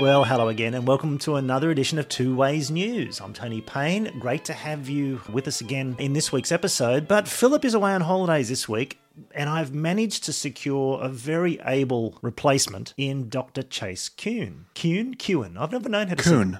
Well, 0.00 0.22
hello 0.22 0.46
again, 0.46 0.74
and 0.74 0.86
welcome 0.86 1.18
to 1.18 1.34
another 1.34 1.72
edition 1.72 1.98
of 1.98 2.08
Two 2.08 2.36
Ways 2.36 2.70
News. 2.70 3.20
I'm 3.20 3.32
Tony 3.32 3.60
Payne. 3.60 4.16
Great 4.20 4.44
to 4.44 4.52
have 4.52 4.88
you 4.88 5.20
with 5.32 5.48
us 5.48 5.60
again 5.60 5.96
in 5.98 6.12
this 6.12 6.30
week's 6.30 6.52
episode. 6.52 7.08
But 7.08 7.26
Philip 7.26 7.64
is 7.64 7.74
away 7.74 7.92
on 7.92 8.02
holidays 8.02 8.48
this 8.48 8.68
week, 8.68 9.00
and 9.34 9.50
I've 9.50 9.74
managed 9.74 10.22
to 10.24 10.32
secure 10.32 11.00
a 11.02 11.08
very 11.08 11.58
able 11.64 12.16
replacement 12.22 12.94
in 12.96 13.28
Dr. 13.28 13.62
Chase 13.64 14.08
Kuhn. 14.08 14.66
Kuhn? 14.76 15.14
Kuhn. 15.16 15.56
I've 15.58 15.72
never 15.72 15.88
known 15.88 16.06
how 16.06 16.14
to 16.14 16.22
Coon, 16.22 16.52
say 16.52 16.58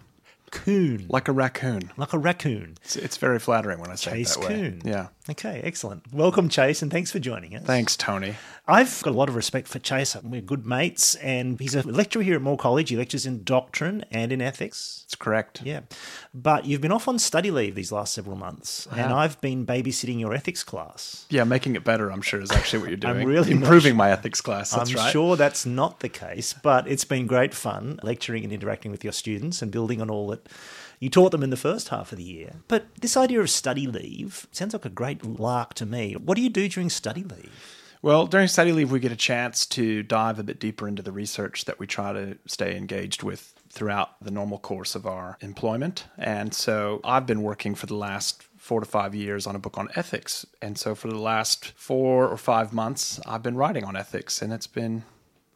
Kuhn. 0.50 1.06
like 1.08 1.28
a 1.28 1.32
raccoon. 1.32 1.92
Like 1.96 2.12
a 2.14 2.18
raccoon. 2.18 2.74
It's, 2.82 2.96
it's 2.96 3.18
very 3.18 3.38
flattering 3.38 3.78
when 3.78 3.90
I 3.92 3.94
say 3.94 4.10
Chase 4.10 4.36
it 4.36 4.40
that 4.40 4.48
way. 4.48 4.54
Kuhn. 4.56 4.82
Yeah. 4.84 5.08
Okay, 5.30 5.60
excellent. 5.62 6.12
Welcome, 6.12 6.48
Chase, 6.48 6.82
and 6.82 6.90
thanks 6.90 7.12
for 7.12 7.20
joining 7.20 7.54
us. 7.54 7.64
Thanks, 7.64 7.96
Tony. 7.96 8.34
I've 8.70 9.02
got 9.02 9.14
a 9.14 9.16
lot 9.16 9.30
of 9.30 9.34
respect 9.34 9.66
for 9.66 9.78
Chaser. 9.78 10.20
We're 10.22 10.42
good 10.42 10.66
mates, 10.66 11.14
and 11.16 11.58
he's 11.58 11.74
a 11.74 11.82
lecturer 11.88 12.22
here 12.22 12.34
at 12.34 12.42
Moore 12.42 12.58
College. 12.58 12.90
He 12.90 12.96
lectures 12.96 13.24
in 13.24 13.42
doctrine 13.42 14.04
and 14.10 14.30
in 14.30 14.42
ethics. 14.42 15.04
It's 15.06 15.14
correct. 15.14 15.62
Yeah. 15.64 15.80
But 16.34 16.66
you've 16.66 16.82
been 16.82 16.92
off 16.92 17.08
on 17.08 17.18
study 17.18 17.50
leave 17.50 17.74
these 17.74 17.90
last 17.90 18.12
several 18.12 18.36
months, 18.36 18.86
and. 18.92 19.08
I've 19.18 19.40
been 19.40 19.64
babysitting 19.64 20.20
your 20.20 20.34
ethics 20.34 20.62
class. 20.62 21.24
Yeah, 21.30 21.44
making 21.44 21.76
it 21.76 21.82
better, 21.82 22.12
I'm 22.12 22.20
sure, 22.20 22.42
is 22.42 22.50
actually 22.50 22.80
what 22.80 22.88
you're 22.90 22.96
doing. 22.98 23.22
I'm 23.22 23.26
really 23.26 23.52
improving 23.52 23.96
my 23.96 24.10
ethics 24.10 24.42
class. 24.42 24.70
That's 24.70 24.90
I'm 24.90 24.96
right. 24.96 25.12
sure 25.12 25.36
that's 25.36 25.64
not 25.64 26.00
the 26.00 26.10
case, 26.10 26.52
but 26.52 26.86
it's 26.86 27.04
been 27.04 27.26
great 27.26 27.54
fun 27.54 27.98
lecturing 28.02 28.44
and 28.44 28.52
interacting 28.52 28.92
with 28.92 29.02
your 29.02 29.14
students 29.14 29.62
and 29.62 29.72
building 29.72 30.02
on 30.02 30.10
all 30.10 30.28
that 30.28 30.46
you 31.00 31.08
taught 31.08 31.32
them 31.32 31.42
in 31.42 31.50
the 31.50 31.56
first 31.56 31.88
half 31.88 32.12
of 32.12 32.18
the 32.18 32.24
year. 32.24 32.56
But 32.68 32.86
this 33.00 33.16
idea 33.16 33.40
of 33.40 33.48
study 33.48 33.86
leave 33.86 34.46
sounds 34.52 34.74
like 34.74 34.84
a 34.84 34.90
great 34.90 35.24
lark 35.24 35.74
to 35.74 35.86
me. 35.86 36.14
What 36.14 36.36
do 36.36 36.42
you 36.42 36.50
do 36.50 36.68
during 36.68 36.90
study 36.90 37.22
leave? 37.22 37.77
Well, 38.00 38.26
during 38.26 38.46
study 38.46 38.72
leave, 38.72 38.92
we 38.92 39.00
get 39.00 39.10
a 39.10 39.16
chance 39.16 39.66
to 39.66 40.04
dive 40.04 40.38
a 40.38 40.44
bit 40.44 40.60
deeper 40.60 40.86
into 40.86 41.02
the 41.02 41.10
research 41.10 41.64
that 41.64 41.80
we 41.80 41.86
try 41.86 42.12
to 42.12 42.38
stay 42.46 42.76
engaged 42.76 43.24
with 43.24 43.54
throughout 43.70 44.22
the 44.22 44.30
normal 44.30 44.58
course 44.58 44.94
of 44.94 45.04
our 45.04 45.36
employment. 45.40 46.06
And 46.16 46.54
so 46.54 47.00
I've 47.04 47.26
been 47.26 47.42
working 47.42 47.74
for 47.74 47.86
the 47.86 47.96
last 47.96 48.44
four 48.56 48.80
to 48.80 48.86
five 48.86 49.14
years 49.14 49.46
on 49.46 49.56
a 49.56 49.58
book 49.58 49.78
on 49.78 49.88
ethics. 49.96 50.46
And 50.62 50.78
so 50.78 50.94
for 50.94 51.08
the 51.08 51.18
last 51.18 51.72
four 51.76 52.28
or 52.28 52.36
five 52.36 52.72
months, 52.72 53.20
I've 53.26 53.42
been 53.42 53.56
writing 53.56 53.84
on 53.84 53.96
ethics, 53.96 54.42
and 54.42 54.52
it's 54.52 54.66
been 54.68 55.04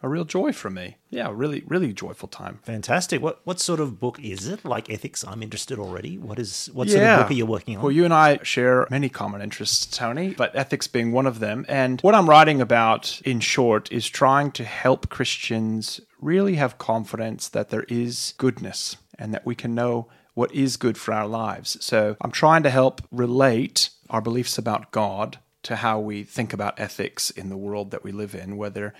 a 0.02 0.08
real 0.08 0.24
joy 0.24 0.52
for 0.52 0.68
me. 0.68 0.96
Yeah, 1.10 1.30
really, 1.32 1.62
really 1.66 1.92
joyful 1.92 2.28
time. 2.28 2.58
Fantastic. 2.62 3.22
What 3.22 3.40
what 3.44 3.60
sort 3.60 3.80
of 3.80 4.00
book 4.00 4.18
is 4.20 4.48
it? 4.48 4.64
Like 4.64 4.90
ethics, 4.90 5.24
I'm 5.26 5.42
interested 5.42 5.78
already. 5.78 6.18
What 6.18 6.38
is 6.38 6.70
what 6.72 6.90
sort 6.90 7.02
of 7.02 7.20
book 7.20 7.30
are 7.30 7.34
you 7.34 7.46
working 7.46 7.76
on? 7.76 7.82
Well, 7.82 7.92
you 7.92 8.04
and 8.04 8.12
I 8.12 8.38
share 8.42 8.86
many 8.90 9.08
common 9.08 9.40
interests, 9.40 9.86
Tony, 9.86 10.34
but 10.34 10.54
ethics 10.56 10.88
being 10.88 11.12
one 11.12 11.26
of 11.26 11.38
them. 11.38 11.64
And 11.68 12.00
what 12.00 12.14
I'm 12.14 12.28
writing 12.28 12.60
about, 12.60 13.20
in 13.24 13.40
short, 13.40 13.90
is 13.92 14.08
trying 14.08 14.50
to 14.52 14.64
help 14.64 15.08
Christians 15.08 16.00
really 16.20 16.56
have 16.56 16.78
confidence 16.78 17.48
that 17.48 17.70
there 17.70 17.84
is 17.88 18.34
goodness 18.38 18.96
and 19.18 19.32
that 19.32 19.46
we 19.46 19.54
can 19.54 19.74
know 19.74 20.08
what 20.34 20.52
is 20.54 20.76
good 20.76 20.96
for 20.96 21.12
our 21.12 21.26
lives. 21.26 21.76
So 21.84 22.16
I'm 22.20 22.30
trying 22.30 22.62
to 22.62 22.70
help 22.70 23.02
relate 23.10 23.90
our 24.08 24.20
beliefs 24.20 24.58
about 24.58 24.90
God 24.90 25.38
to 25.64 25.76
how 25.76 26.00
we 26.00 26.24
think 26.24 26.52
about 26.52 26.80
ethics 26.80 27.30
in 27.30 27.48
the 27.48 27.56
world 27.56 27.90
that 27.90 28.02
we 28.02 28.12
live 28.12 28.34
in, 28.34 28.56
whether 28.56 28.94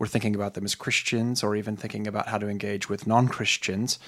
we're 0.00 0.06
thinking 0.06 0.34
about 0.34 0.54
them 0.54 0.64
as 0.64 0.74
Christians 0.74 1.42
or 1.44 1.54
even 1.54 1.76
thinking 1.76 2.06
about 2.06 2.28
how 2.28 2.38
to 2.38 2.48
engage 2.48 2.88
with 2.88 3.06
non 3.06 3.28
Christians. 3.28 3.98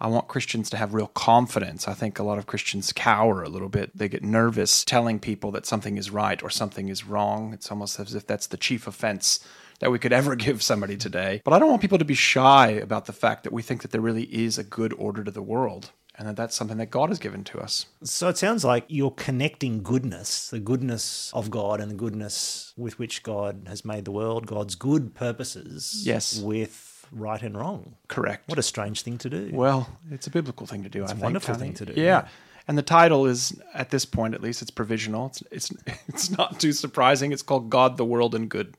I 0.00 0.08
want 0.08 0.26
Christians 0.26 0.70
to 0.70 0.78
have 0.78 0.94
real 0.94 1.08
confidence. 1.08 1.86
I 1.86 1.92
think 1.92 2.18
a 2.18 2.24
lot 2.24 2.38
of 2.38 2.46
Christians 2.46 2.92
cower 2.92 3.42
a 3.42 3.50
little 3.50 3.68
bit. 3.68 3.96
They 3.96 4.08
get 4.08 4.24
nervous 4.24 4.82
telling 4.82 5.20
people 5.20 5.52
that 5.52 5.66
something 5.66 5.98
is 5.98 6.10
right 6.10 6.42
or 6.42 6.48
something 6.48 6.88
is 6.88 7.04
wrong. 7.04 7.52
It's 7.52 7.70
almost 7.70 8.00
as 8.00 8.14
if 8.14 8.26
that's 8.26 8.46
the 8.46 8.56
chief 8.56 8.86
offense 8.86 9.46
that 9.80 9.92
we 9.92 9.98
could 9.98 10.12
ever 10.20 10.34
give 10.36 10.62
somebody 10.62 10.96
today. 10.96 11.42
But 11.44 11.52
I 11.52 11.58
don't 11.58 11.68
want 11.68 11.82
people 11.82 11.98
to 11.98 12.04
be 12.04 12.14
shy 12.14 12.70
about 12.70 13.04
the 13.04 13.12
fact 13.12 13.44
that 13.44 13.52
we 13.52 13.60
think 13.60 13.82
that 13.82 13.90
there 13.90 14.00
really 14.00 14.24
is 14.24 14.56
a 14.56 14.64
good 14.64 14.94
order 14.94 15.22
to 15.22 15.30
the 15.30 15.42
world 15.42 15.90
and 16.16 16.28
that 16.28 16.36
that's 16.36 16.54
something 16.54 16.76
that 16.78 16.90
God 16.90 17.08
has 17.08 17.18
given 17.18 17.42
to 17.44 17.58
us. 17.60 17.86
So 18.04 18.28
it 18.28 18.36
sounds 18.38 18.64
like 18.64 18.84
you're 18.88 19.10
connecting 19.12 19.82
goodness, 19.82 20.50
the 20.50 20.60
goodness 20.60 21.30
of 21.34 21.50
God 21.50 21.80
and 21.80 21.90
the 21.90 21.94
goodness 21.96 22.72
with 22.76 22.98
which 22.98 23.22
God 23.22 23.64
has 23.66 23.84
made 23.84 24.04
the 24.04 24.12
world, 24.12 24.46
God's 24.46 24.74
good 24.74 25.14
purposes, 25.14 26.02
Yes. 26.06 26.38
with 26.40 27.06
right 27.10 27.42
and 27.42 27.56
wrong. 27.56 27.96
Correct. 28.08 28.48
What 28.48 28.58
a 28.58 28.62
strange 28.62 29.02
thing 29.02 29.18
to 29.18 29.30
do. 29.30 29.50
Well, 29.52 29.88
it's 30.10 30.26
a 30.26 30.30
biblical 30.30 30.66
thing 30.66 30.82
to 30.82 30.88
do. 30.88 31.04
I 31.04 31.08
think, 31.08 31.22
wonderful 31.22 31.54
thing 31.54 31.74
to 31.74 31.86
do, 31.86 31.92
Yeah. 31.96 32.02
yeah. 32.02 32.28
And 32.68 32.78
the 32.78 32.82
title 32.82 33.26
is, 33.26 33.60
at 33.74 33.90
this 33.90 34.04
point 34.04 34.34
at 34.34 34.40
least, 34.40 34.62
it's 34.62 34.70
provisional. 34.70 35.26
It's 35.26 35.42
it's 35.50 35.70
it's 36.08 36.30
not 36.30 36.60
too 36.60 36.72
surprising. 36.72 37.32
It's 37.32 37.42
called 37.42 37.70
God, 37.70 37.96
the 37.96 38.04
World, 38.04 38.36
and 38.36 38.48
Good, 38.48 38.76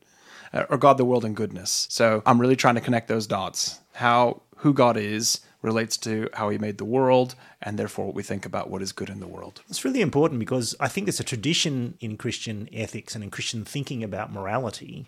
uh, 0.53 0.63
or 0.69 0.77
God, 0.77 0.97
the 0.97 1.03
World, 1.03 1.25
and 1.25 1.35
Goodness. 1.35 1.87
So 1.89 2.23
I'm 2.25 2.39
really 2.39 2.55
trying 2.55 2.75
to 2.75 2.81
connect 2.81 3.09
those 3.09 3.27
dots. 3.27 3.81
How 3.91 4.41
who 4.57 4.73
God 4.73 4.95
is 4.95 5.41
relates 5.63 5.97
to 5.97 6.29
how 6.33 6.49
He 6.49 6.59
made 6.59 6.77
the 6.77 6.85
world, 6.85 7.33
and 7.59 7.79
therefore 7.79 8.05
what 8.05 8.15
we 8.15 8.21
think 8.21 8.45
about 8.45 8.69
what 8.69 8.83
is 8.83 8.91
good 8.91 9.09
in 9.09 9.19
the 9.19 9.27
world. 9.27 9.63
It's 9.69 9.83
really 9.83 10.01
important 10.01 10.39
because 10.39 10.75
I 10.79 10.87
think 10.87 11.07
there's 11.07 11.19
a 11.19 11.23
tradition 11.23 11.97
in 11.99 12.17
Christian 12.17 12.69
ethics 12.71 13.15
and 13.15 13.23
in 13.23 13.31
Christian 13.31 13.65
thinking 13.65 14.03
about 14.03 14.31
morality, 14.31 15.07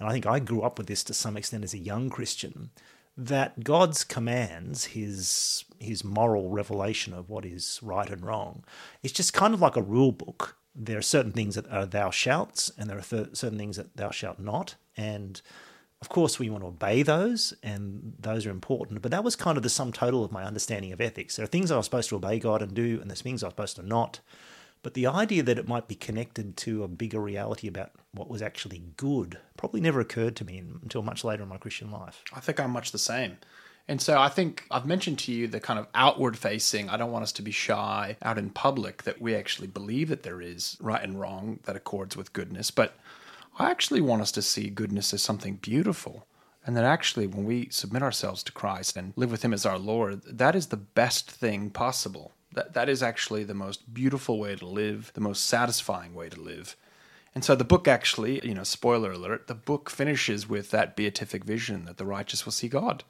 and 0.00 0.08
I 0.08 0.12
think 0.12 0.26
I 0.26 0.40
grew 0.40 0.62
up 0.62 0.78
with 0.78 0.88
this 0.88 1.04
to 1.04 1.14
some 1.14 1.36
extent 1.36 1.62
as 1.62 1.74
a 1.74 1.78
young 1.78 2.10
Christian, 2.10 2.70
that 3.16 3.62
God's 3.62 4.02
commands, 4.02 4.86
his 4.86 5.64
his 5.78 6.02
moral 6.02 6.48
revelation 6.48 7.12
of 7.12 7.28
what 7.28 7.44
is 7.44 7.78
right 7.82 8.08
and 8.08 8.24
wrong, 8.24 8.64
is 9.02 9.12
just 9.12 9.34
kind 9.34 9.52
of 9.52 9.60
like 9.60 9.76
a 9.76 9.82
rule 9.82 10.12
book. 10.12 10.56
There 10.74 10.96
are 10.96 11.02
certain 11.02 11.32
things 11.32 11.54
that 11.54 11.70
are 11.70 11.84
thou 11.84 12.10
shalt, 12.10 12.70
and 12.78 12.88
there 12.88 12.96
are 12.98 13.02
th- 13.02 13.36
certain 13.36 13.58
things 13.58 13.76
that 13.76 13.94
thou 13.96 14.10
shalt 14.10 14.38
not, 14.38 14.76
and 14.96 15.42
of 16.02 16.08
course, 16.08 16.40
we 16.40 16.50
want 16.50 16.64
to 16.64 16.68
obey 16.68 17.04
those, 17.04 17.54
and 17.62 18.14
those 18.18 18.44
are 18.44 18.50
important. 18.50 19.02
But 19.02 19.12
that 19.12 19.22
was 19.22 19.36
kind 19.36 19.56
of 19.56 19.62
the 19.62 19.70
sum 19.70 19.92
total 19.92 20.24
of 20.24 20.32
my 20.32 20.42
understanding 20.42 20.92
of 20.92 21.00
ethics. 21.00 21.36
There 21.36 21.44
are 21.44 21.46
things 21.46 21.70
I 21.70 21.76
was 21.76 21.86
supposed 21.86 22.08
to 22.08 22.16
obey 22.16 22.40
God 22.40 22.60
and 22.60 22.74
do, 22.74 22.98
and 23.00 23.08
there's 23.08 23.22
things 23.22 23.44
I 23.44 23.46
was 23.46 23.52
supposed 23.52 23.76
to 23.76 23.86
not. 23.86 24.18
But 24.82 24.94
the 24.94 25.06
idea 25.06 25.44
that 25.44 25.60
it 25.60 25.68
might 25.68 25.86
be 25.86 25.94
connected 25.94 26.56
to 26.56 26.82
a 26.82 26.88
bigger 26.88 27.20
reality 27.20 27.68
about 27.68 27.92
what 28.10 28.28
was 28.28 28.42
actually 28.42 28.82
good 28.96 29.38
probably 29.56 29.80
never 29.80 30.00
occurred 30.00 30.34
to 30.36 30.44
me 30.44 30.58
until 30.58 31.02
much 31.02 31.22
later 31.22 31.44
in 31.44 31.48
my 31.48 31.56
Christian 31.56 31.92
life. 31.92 32.24
I 32.34 32.40
think 32.40 32.58
I'm 32.58 32.72
much 32.72 32.90
the 32.90 32.98
same. 32.98 33.36
And 33.86 34.02
so 34.02 34.18
I 34.18 34.28
think 34.28 34.66
I've 34.72 34.86
mentioned 34.86 35.20
to 35.20 35.32
you 35.32 35.46
the 35.46 35.60
kind 35.60 35.78
of 35.78 35.86
outward 35.94 36.36
facing, 36.36 36.90
I 36.90 36.96
don't 36.96 37.12
want 37.12 37.22
us 37.22 37.32
to 37.32 37.42
be 37.42 37.52
shy 37.52 38.16
out 38.22 38.38
in 38.38 38.50
public 38.50 39.04
that 39.04 39.22
we 39.22 39.36
actually 39.36 39.68
believe 39.68 40.08
that 40.08 40.24
there 40.24 40.40
is 40.40 40.76
right 40.80 41.02
and 41.02 41.20
wrong 41.20 41.60
that 41.62 41.76
accords 41.76 42.16
with 42.16 42.32
goodness. 42.32 42.72
But 42.72 42.96
I 43.58 43.70
actually 43.70 44.00
want 44.00 44.22
us 44.22 44.32
to 44.32 44.42
see 44.42 44.70
goodness 44.70 45.12
as 45.12 45.22
something 45.22 45.56
beautiful. 45.56 46.26
And 46.64 46.76
that 46.76 46.84
actually, 46.84 47.26
when 47.26 47.44
we 47.44 47.68
submit 47.70 48.02
ourselves 48.02 48.42
to 48.44 48.52
Christ 48.52 48.96
and 48.96 49.12
live 49.16 49.30
with 49.30 49.44
Him 49.44 49.52
as 49.52 49.66
our 49.66 49.78
Lord, 49.78 50.22
that 50.24 50.54
is 50.54 50.68
the 50.68 50.76
best 50.76 51.30
thing 51.30 51.70
possible. 51.70 52.32
That, 52.54 52.74
that 52.74 52.88
is 52.88 53.02
actually 53.02 53.44
the 53.44 53.54
most 53.54 53.92
beautiful 53.92 54.38
way 54.38 54.54
to 54.54 54.66
live, 54.66 55.10
the 55.14 55.20
most 55.20 55.44
satisfying 55.44 56.14
way 56.14 56.28
to 56.28 56.40
live. 56.40 56.76
And 57.34 57.44
so 57.44 57.54
the 57.54 57.64
book 57.64 57.88
actually, 57.88 58.46
you 58.46 58.54
know, 58.54 58.62
spoiler 58.62 59.12
alert, 59.12 59.46
the 59.46 59.54
book 59.54 59.90
finishes 59.90 60.48
with 60.48 60.70
that 60.70 60.94
beatific 60.94 61.44
vision 61.44 61.86
that 61.86 61.96
the 61.96 62.04
righteous 62.04 62.44
will 62.44 62.52
see 62.52 62.68
God. 62.68 63.04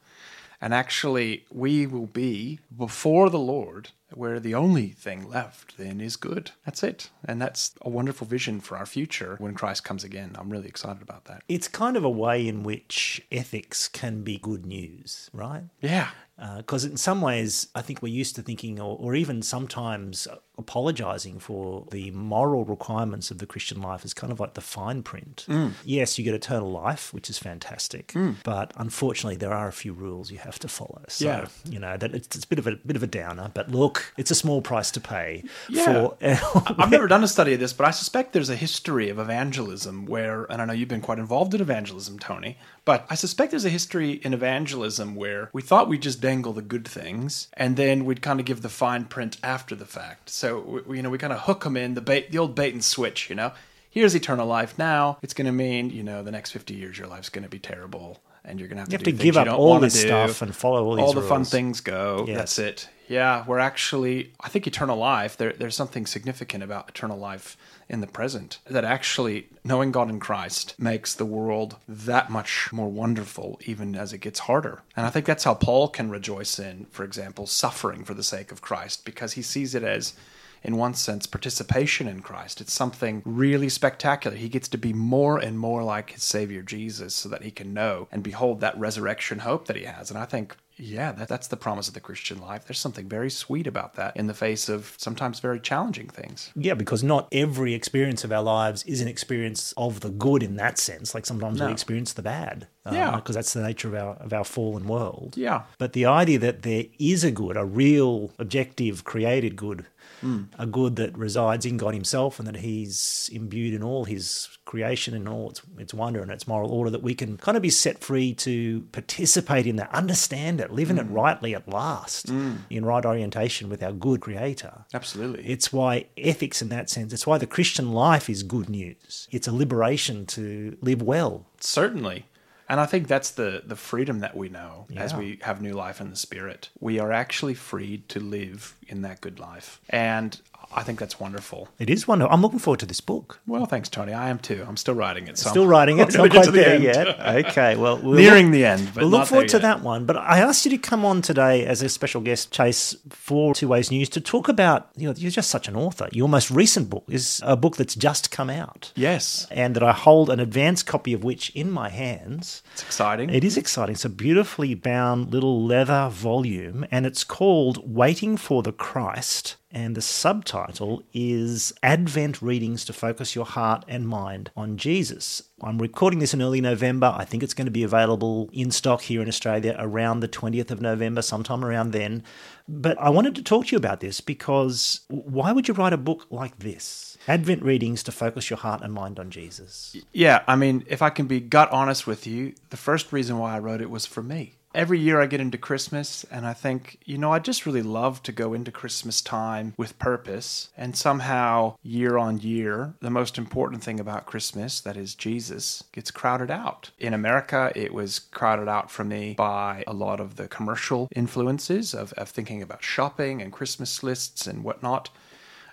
And 0.63 0.73
actually, 0.73 1.45
we 1.51 1.89
will 1.89 2.07
be 2.07 2.61
before 2.75 3.29
the 3.31 3.39
Lord, 3.39 3.91
where 4.15 4.39
the 4.39 4.55
only 4.55 4.89
thing 4.89 5.29
left 5.29 5.77
then 5.77 6.01
is 6.01 6.15
good. 6.15 6.53
That's 6.65 6.85
it. 6.85 7.11
And 7.25 7.43
that's 7.43 7.75
a 7.83 7.91
wonderful 7.91 8.29
vision 8.29 8.61
for 8.61 8.77
our 8.77 8.87
future 8.87 9.35
when 9.41 9.55
Christ 9.55 9.83
comes 9.83 10.05
again. 10.05 10.37
I'm 10.39 10.51
really 10.51 10.69
excited 10.69 11.03
about 11.03 11.25
that. 11.25 11.43
It's 11.49 11.67
kind 11.67 11.97
of 11.97 12.05
a 12.05 12.11
way 12.11 12.47
in 12.47 12.63
which 12.63 13.21
ethics 13.33 13.89
can 13.89 14.23
be 14.23 14.39
good 14.39 14.65
news, 14.65 15.29
right? 15.33 15.65
Yeah. 15.81 16.11
Uh, 16.43 16.57
because 16.57 16.85
in 16.85 16.97
some 16.97 17.21
ways, 17.21 17.69
I 17.73 17.83
think 17.83 18.03
we're 18.03 18.09
used 18.13 18.35
to 18.35 18.43
thinking, 18.43 18.81
or, 18.81 18.99
or 18.99 19.15
even 19.15 19.43
sometimes 19.43 20.27
apologizing 20.59 21.39
for 21.39 21.87
the 21.91 22.11
moral 22.11 22.65
requirements 22.65 23.31
of 23.31 23.39
the 23.39 23.47
Christian 23.47 23.81
life 23.81 24.05
as 24.05 24.13
kind 24.13 24.33
of 24.33 24.41
like 24.41 24.55
the 24.55 24.61
fine 24.61 25.03
print. 25.03 25.47
Mm. 25.49 25.73
Yes, 25.85 26.19
you 26.19 26.25
get 26.25 26.35
eternal 26.35 26.71
life, 26.71 27.15
which 27.15 27.31
is 27.31 27.39
fantastic, 27.39 28.09
mm. 28.09 28.35
but 28.43 28.73
unfortunately, 28.77 29.37
there 29.37 29.53
are 29.53 29.69
a 29.69 29.73
few 29.73 29.93
rules 29.93 30.31
you 30.33 30.39
have 30.39 30.59
to 30.59 30.69
follow. 30.69 31.03
So, 31.09 31.25
Yeah. 31.27 31.47
you 31.71 31.79
know, 31.79 31.97
that 31.97 32.13
it's, 32.13 32.35
it's 32.37 32.45
a 32.45 32.49
bit 32.49 32.59
of 32.59 32.67
a 32.67 32.73
bit 32.77 32.97
of 32.97 33.03
a 33.03 33.07
downer, 33.07 33.51
but 33.55 33.71
look, 33.71 34.13
it's 34.19 34.31
a 34.31 34.35
small 34.35 34.61
price 34.61 34.91
to 34.93 35.01
pay 35.01 35.45
Yeah. 35.69 35.85
for. 35.85 36.17
I've 36.79 36.91
never 36.91 37.07
done 37.07 37.23
a 37.25 37.29
study 37.29 37.55
of 37.55 37.61
this, 37.61 37.73
but 37.73 37.87
I 37.87 37.91
suspect 37.93 38.33
there's 38.33 38.51
a 38.51 38.57
history 38.57 39.09
of 39.09 39.19
evangelism 39.19 40.07
where, 40.07 40.45
and 40.51 40.61
I 40.61 40.65
know 40.65 40.73
you've 40.73 40.89
been 40.89 41.01
quite 41.01 41.19
involved 41.19 41.55
in 41.55 41.61
evangelism, 41.61 42.19
Tony, 42.19 42.59
but 42.85 43.07
I 43.09 43.15
suspect 43.15 43.51
there's 43.51 43.65
a 43.65 43.71
history 43.71 44.13
in 44.13 44.35
evangelism 44.35 45.15
where 45.15 45.51
we 45.53 45.63
thought 45.63 45.89
we'd 45.89 46.03
just 46.03 46.21
dangle 46.21 46.53
the 46.53 46.63
good 46.63 46.87
things 46.87 47.49
and 47.55 47.77
then 47.77 48.05
we'd 48.05 48.23
kind 48.23 48.41
of 48.41 48.47
give 48.47 48.63
the 48.63 48.69
fine 48.69 49.05
print 49.05 49.37
after 49.43 49.75
the 49.75 49.85
fact. 49.87 50.31
So, 50.31 50.83
we, 50.87 50.97
you 50.97 51.03
know, 51.03 51.11
we 51.11 51.19
kind 51.19 51.33
of 51.33 51.41
hook 51.41 51.65
them 51.65 51.77
in 51.77 51.95
the 51.95 52.01
bait, 52.01 52.33
the 52.33 52.39
old 52.39 52.55
bait 52.55 52.73
and 52.75 52.85
switch, 52.85 53.31
you 53.31 53.37
know? 53.37 53.53
Here's 53.91 54.15
eternal 54.15 54.47
life 54.47 54.79
now. 54.79 55.19
It's 55.23 55.35
going 55.35 55.47
to 55.47 55.53
mean, 55.53 55.91
you 55.91 56.03
know, 56.03 56.23
the 56.23 56.33
next 56.33 56.51
50 56.51 56.75
years 56.75 56.99
your 56.99 57.07
life's 57.07 57.29
going 57.29 57.45
to 57.45 57.51
be 57.51 57.59
terrible 57.59 58.23
and 58.45 58.59
you're 58.59 58.69
going 58.69 58.77
to 58.77 58.83
have 58.83 58.93
You 58.93 58.99
to 58.99 59.11
have 59.11 59.19
to 59.19 59.25
give 59.25 59.37
up 59.37 59.49
all 59.49 59.79
this 59.79 60.01
stuff 60.01 60.43
and 60.43 60.55
follow 60.55 60.85
all 60.85 60.97
these 60.97 61.05
all 61.05 61.13
the 61.13 61.23
fun 61.23 61.45
things 61.45 61.81
go. 61.81 62.25
Yes. 62.27 62.37
That's 62.37 62.59
it. 62.59 62.89
Yeah, 63.13 63.45
we're 63.47 63.59
actually, 63.59 64.33
I 64.41 64.49
think 64.49 64.67
eternal 64.67 64.97
life, 64.97 65.37
there, 65.37 65.53
there's 65.53 65.77
something 65.77 66.07
significant 66.07 66.65
about 66.65 66.89
eternal 66.89 67.19
life 67.19 67.59
in 67.87 68.01
the 68.01 68.07
present 68.07 68.59
that 68.65 68.87
actually 68.87 69.49
knowing 69.63 69.93
God 69.93 70.09
in 70.09 70.19
Christ 70.19 70.75
makes 70.79 71.15
the 71.15 71.27
world 71.27 71.77
that 71.87 72.31
much 72.31 72.73
more 72.73 72.89
wonderful, 72.89 73.61
even 73.67 73.95
as 73.95 74.15
it 74.15 74.23
gets 74.23 74.41
harder. 74.41 74.83
And 74.97 75.05
I 75.05 75.11
think 75.11 75.27
that's 75.27 75.45
how 75.45 75.53
Paul 75.53 75.89
can 75.89 76.09
rejoice 76.09 76.59
in, 76.59 76.87
for 76.87 77.05
example, 77.05 77.47
suffering 77.47 78.03
for 78.03 78.15
the 78.15 78.23
sake 78.23 78.51
of 78.51 78.63
Christ, 78.63 79.05
because 79.05 79.35
he 79.35 79.43
sees 79.43 79.75
it 79.75 79.83
as 79.83 80.15
in 80.63 80.77
one 80.77 80.95
sense, 80.95 81.27
participation 81.27 82.09
in 82.09 82.21
Christ. 82.21 82.61
It's 82.61 82.73
something 82.73 83.21
really 83.27 83.69
spectacular. 83.69 84.37
He 84.37 84.49
gets 84.49 84.69
to 84.69 84.79
be 84.79 84.93
more 84.93 85.37
and 85.37 85.59
more 85.59 85.83
like 85.83 86.13
his 86.13 86.23
Savior 86.23 86.63
Jesus 86.63 87.15
so 87.15 87.29
that 87.29 87.43
he 87.43 87.51
can 87.51 87.75
know 87.75 88.09
and 88.11 88.23
behold 88.23 88.61
that 88.61 88.79
resurrection 88.79 89.41
hope 89.41 89.67
that 89.67 89.77
he 89.77 89.85
has. 89.85 90.09
And 90.09 90.19
I 90.19 90.25
think 90.25 90.57
yeah, 90.83 91.13
that, 91.13 91.29
that's 91.29 91.47
the 91.47 91.57
promise 91.57 91.87
of 91.87 91.95
the 91.95 92.01
Christian 92.01 92.41
life. 92.41 92.67
There's 92.67 92.79
something 92.79 93.09
very 93.09 93.31
sweet 93.31 93.69
about 93.69 93.95
that 93.95 94.17
in 94.17 94.27
the 94.27 94.35
face 94.35 94.69
of 94.69 94.95
sometimes 94.99 95.39
very 95.39 95.61
challenging 95.61 96.09
things. 96.09 96.51
Yeah, 96.57 96.75
because 96.75 97.05
not 97.05 97.29
every 97.31 97.73
experience 97.73 98.25
of 98.25 98.33
our 98.33 98.43
lives 98.43 98.83
is 98.83 99.01
an 99.01 99.07
experience 99.07 99.73
of 99.77 100.01
the 100.01 100.11
good 100.11 100.43
in 100.43 100.57
that 100.57 100.79
sense. 100.79 101.15
Like 101.15 101.25
sometimes 101.25 101.61
no. 101.61 101.67
we 101.67 101.73
experience 101.73 102.13
the 102.13 102.23
bad. 102.23 102.67
Yeah. 102.91 103.17
Because 103.17 103.35
that's 103.35 103.53
the 103.53 103.63
nature 103.63 103.89
of 103.89 103.95
our, 103.95 104.15
of 104.17 104.33
our 104.33 104.45
fallen 104.45 104.87
world. 104.89 105.35
Yeah. 105.37 105.63
But 105.79 105.93
the 105.93 106.07
idea 106.07 106.39
that 106.41 106.63
there 106.63 106.85
is 106.99 107.23
a 107.25 107.31
good, 107.31 107.57
a 107.57 107.65
real, 107.65 108.33
objective, 108.39 109.05
created 109.05 109.55
good, 109.57 109.87
mm. 110.23 110.49
a 110.59 110.67
good 110.67 110.97
that 110.97 111.17
resides 111.17 111.65
in 111.65 111.77
God 111.77 111.95
Himself 111.95 112.39
and 112.39 112.49
that 112.49 112.57
He's 112.57 113.31
imbued 113.33 113.75
in 113.75 113.83
all 113.83 114.05
His 114.05 114.49
creation 114.65 115.15
and 115.15 115.29
all 115.29 115.51
its, 115.51 115.63
its 115.79 115.95
wonder 115.95 116.23
and 116.23 116.31
its 116.31 116.49
moral 116.49 116.73
order, 116.73 116.91
that 116.91 117.03
we 117.03 117.15
can 117.15 117.37
kind 117.37 117.57
of 117.57 117.63
be 117.63 117.71
set 117.71 117.99
free 117.99 118.35
to 118.35 118.81
participate 118.91 119.67
in 119.67 119.77
that, 119.77 119.95
understand 119.95 120.61
it, 120.61 120.73
live 120.73 120.91
in 120.91 120.97
mm. 120.97 121.01
it 121.03 121.11
rightly 121.13 121.55
at 121.55 121.69
last, 121.69 122.27
mm. 122.27 122.59
in 122.69 122.85
right 122.85 123.05
orientation 123.05 123.69
with 123.69 123.83
our 123.83 123.93
good 123.93 124.21
Creator. 124.21 124.87
Absolutely. 124.93 125.45
It's 125.45 125.73
why 125.73 126.07
ethics, 126.17 126.63
in 126.63 126.69
that 126.71 126.91
sense, 126.91 127.13
it's 127.13 127.27
why 127.27 127.39
the 127.39 127.47
Christian 127.47 127.93
life 127.93 128.29
is 128.29 128.43
good 128.43 128.69
news. 128.69 129.29
It's 129.31 129.47
a 129.47 129.53
liberation 129.53 130.27
to 130.27 130.77
live 130.81 131.03
well. 131.03 131.47
Certainly. 131.61 132.27
And 132.69 132.81
I 132.81 132.87
think 132.87 133.09
that's 133.09 133.31
the 133.31 133.63
the 133.65 133.77
freedom 133.77 134.21
that 134.21 134.37
we 134.37 134.49
know 134.49 134.87
yeah. 134.89 135.03
as 135.03 135.15
we 135.15 135.39
have 135.43 135.61
new 135.61 135.75
life 135.75 136.01
in 136.01 136.11
the 136.11 136.17
spirit. 136.17 136.71
We 136.81 136.99
are 136.99 137.13
actually 137.13 137.55
freed 137.55 138.09
to 138.11 138.21
live 138.21 138.77
in 138.87 139.03
that 139.03 139.21
good 139.21 139.39
life. 139.39 139.81
And 139.91 140.41
I 140.75 140.83
think 140.83 140.99
that's 140.99 141.21
wonderful. 141.21 141.69
It 141.79 141.91
is 141.91 142.09
wonderful. 142.09 142.33
I'm 142.33 142.43
looking 142.43 142.59
forward 142.59 142.81
to 142.81 142.87
this 142.87 143.01
book. 143.01 143.41
Well, 143.47 143.67
thanks, 143.67 143.89
Tony. 143.89 144.13
I 144.13 144.29
am 144.31 144.39
too. 144.39 144.65
I'm 144.67 144.77
still 144.77 144.95
writing 144.95 145.29
it. 145.29 145.39
So 145.39 145.51
still 145.51 145.67
writing 145.67 145.99
it. 145.99 146.03
It's 146.13 146.17
not 146.17 146.31
quite 146.31 146.53
there 146.53 146.79
the 146.79 146.85
yet. 146.85 147.47
Okay. 147.47 147.77
Well, 147.77 147.99
we'll 147.99 148.19
nearing 148.19 148.47
look, 148.47 148.53
the 148.53 148.65
end. 148.67 148.91
we'll 148.95 149.09
look 149.09 149.29
forward 149.29 149.49
to 149.51 149.59
that 149.61 149.81
one. 149.81 150.05
But 150.05 150.17
I 150.17 150.41
asked 150.41 150.65
you 150.65 150.71
to 150.73 150.79
come 150.79 151.05
on 151.05 151.23
today 151.23 151.65
as 151.65 151.81
a 151.81 151.89
special 151.89 152.21
guest, 152.21 152.53
Chase, 152.53 152.97
for 153.09 153.55
Two 153.55 153.69
Ways 153.69 153.91
News 153.91 154.09
to 154.11 154.21
talk 154.21 154.49
about. 154.49 154.91
You 154.97 155.09
know, 155.09 155.15
you're 155.17 155.31
just 155.31 155.49
such 155.49 155.69
an 155.69 155.77
author. 155.77 156.09
Your 156.13 156.29
most 156.29 156.51
recent 156.51 156.91
book 156.91 157.05
is 157.09 157.41
a 157.45 157.57
book 157.57 157.77
that's 157.77 157.95
just 157.95 158.31
come 158.31 158.51
out. 158.51 158.93
Yes. 158.95 159.47
And 159.51 159.75
that 159.77 159.83
I 159.83 159.93
hold 159.93 160.29
an 160.29 160.41
advanced 160.41 160.87
copy 160.87 161.13
of 161.13 161.25
which 161.25 161.51
in 161.51 161.71
my 161.71 161.89
hands. 161.89 162.63
It's 162.75 162.83
exciting. 162.83 163.31
It 163.31 163.45
is 163.45 163.57
exciting. 163.57 163.95
It's 163.95 164.05
a 164.05 164.11
beautifully 164.11 164.75
bound 164.75 165.33
little 165.33 165.65
leather 165.65 166.09
volume, 166.11 166.85
and 166.91 167.07
it's 167.07 167.25
called 167.25 167.79
"Waiting 167.91 168.37
for 168.37 168.63
the 168.63 168.73
Christ." 168.73 169.57
And 169.73 169.97
the 169.97 170.03
subtitle 170.03 171.03
is 171.13 171.73
Advent 171.83 172.43
Readings 172.43 172.85
to 172.85 172.93
Focus 172.93 173.35
Your 173.35 173.47
Heart 173.47 173.85
and 173.89 174.07
Mind 174.07 174.51
on 174.57 174.77
Jesus. 174.77 175.43
I'm 175.63 175.81
recording 175.81 176.19
this 176.19 176.35
in 176.35 176.43
early 176.43 176.61
November. 176.61 177.15
I 177.17 177.25
think 177.25 177.43
it's 177.43 177.55
going 177.55 177.67
to 177.67 177.73
be 177.73 177.83
available 177.83 178.51
in 178.53 178.71
stock 178.71 179.03
here 179.03 179.23
in 179.23 179.29
Australia 179.29 179.75
around 179.79 180.21
the 180.21 180.29
20th 180.29 180.71
of 180.71 180.81
November, 180.81 181.23
sometime 181.23 181.65
around 181.65 181.93
then. 181.93 182.23
But 182.69 182.99
I 182.99 183.09
wanted 183.09 183.35
to 183.37 183.43
talk 183.43 183.67
to 183.67 183.73
you 183.73 183.79
about 183.79 184.01
this 184.01 184.21
because 184.21 185.01
why 185.09 185.53
would 185.53 185.69
you 185.69 185.75
write 185.75 185.93
a 185.93 185.99
book 185.99 186.27
like 186.31 186.59
this? 186.59 187.17
Advent 187.27 187.63
readings 187.63 188.03
to 188.05 188.13
focus 188.13 188.51
your 188.51 188.59
heart 188.59 188.83
and 188.83 188.93
mind 188.93 189.19
on 189.19 189.31
Jesus. 189.31 189.97
Yeah, 190.13 190.43
I 190.47 190.57
mean, 190.57 190.85
if 190.87 191.03
I 191.03 191.11
can 191.11 191.27
be 191.27 191.41
gut 191.41 191.71
honest 191.71 192.07
with 192.07 192.27
you, 192.27 192.55
the 192.71 192.77
first 192.77 193.13
reason 193.13 193.39
why 193.39 193.57
I 193.57 193.59
wrote 193.59 193.81
it 193.81 193.91
was 193.91 194.07
for 194.07 194.23
me 194.23 194.59
every 194.75 194.99
year 194.99 195.21
I 195.21 195.27
get 195.27 195.41
into 195.41 195.59
Christmas 195.59 196.25
and 196.31 196.47
I 196.47 196.53
think, 196.53 196.99
you 197.05 197.19
know, 197.19 197.33
I 197.33 197.39
just 197.39 197.67
really 197.67 197.83
love 197.83 198.23
to 198.25 198.33
go 198.33 198.55
into 198.55 198.71
Christmas 198.71 199.21
time 199.21 199.75
with 199.77 199.99
purpose. 199.99 200.71
And 200.77 200.97
somehow, 200.97 201.77
year 201.83 202.17
on 202.17 202.41
year, 202.41 202.95
the 203.01 203.11
most 203.11 203.39
important 203.39 203.83
thing 203.83 204.01
about 204.01 204.27
Christmas, 204.27 204.81
that 204.81 204.97
is 204.97 205.15
Jesus, 205.15 205.85
gets 205.93 206.11
crowded 206.11 206.51
out. 206.51 206.91
In 206.99 207.15
America, 207.15 207.73
it 207.75 207.93
was 207.93 208.19
crowded 208.19 208.69
out 208.69 208.91
for 208.91 209.05
me 209.05 209.35
by 209.35 209.85
a 209.87 209.93
lot 209.93 210.21
of 210.21 210.37
the 210.37 210.49
commercial 210.49 211.09
influences 211.15 211.95
of, 211.95 212.13
of 212.15 212.29
thinking 212.29 212.63
about 212.63 212.83
shopping 212.83 213.43
and 213.43 213.53
Christmas 213.53 214.03
lists 214.03 214.47
and 214.47 214.65
whatnot. 214.65 215.11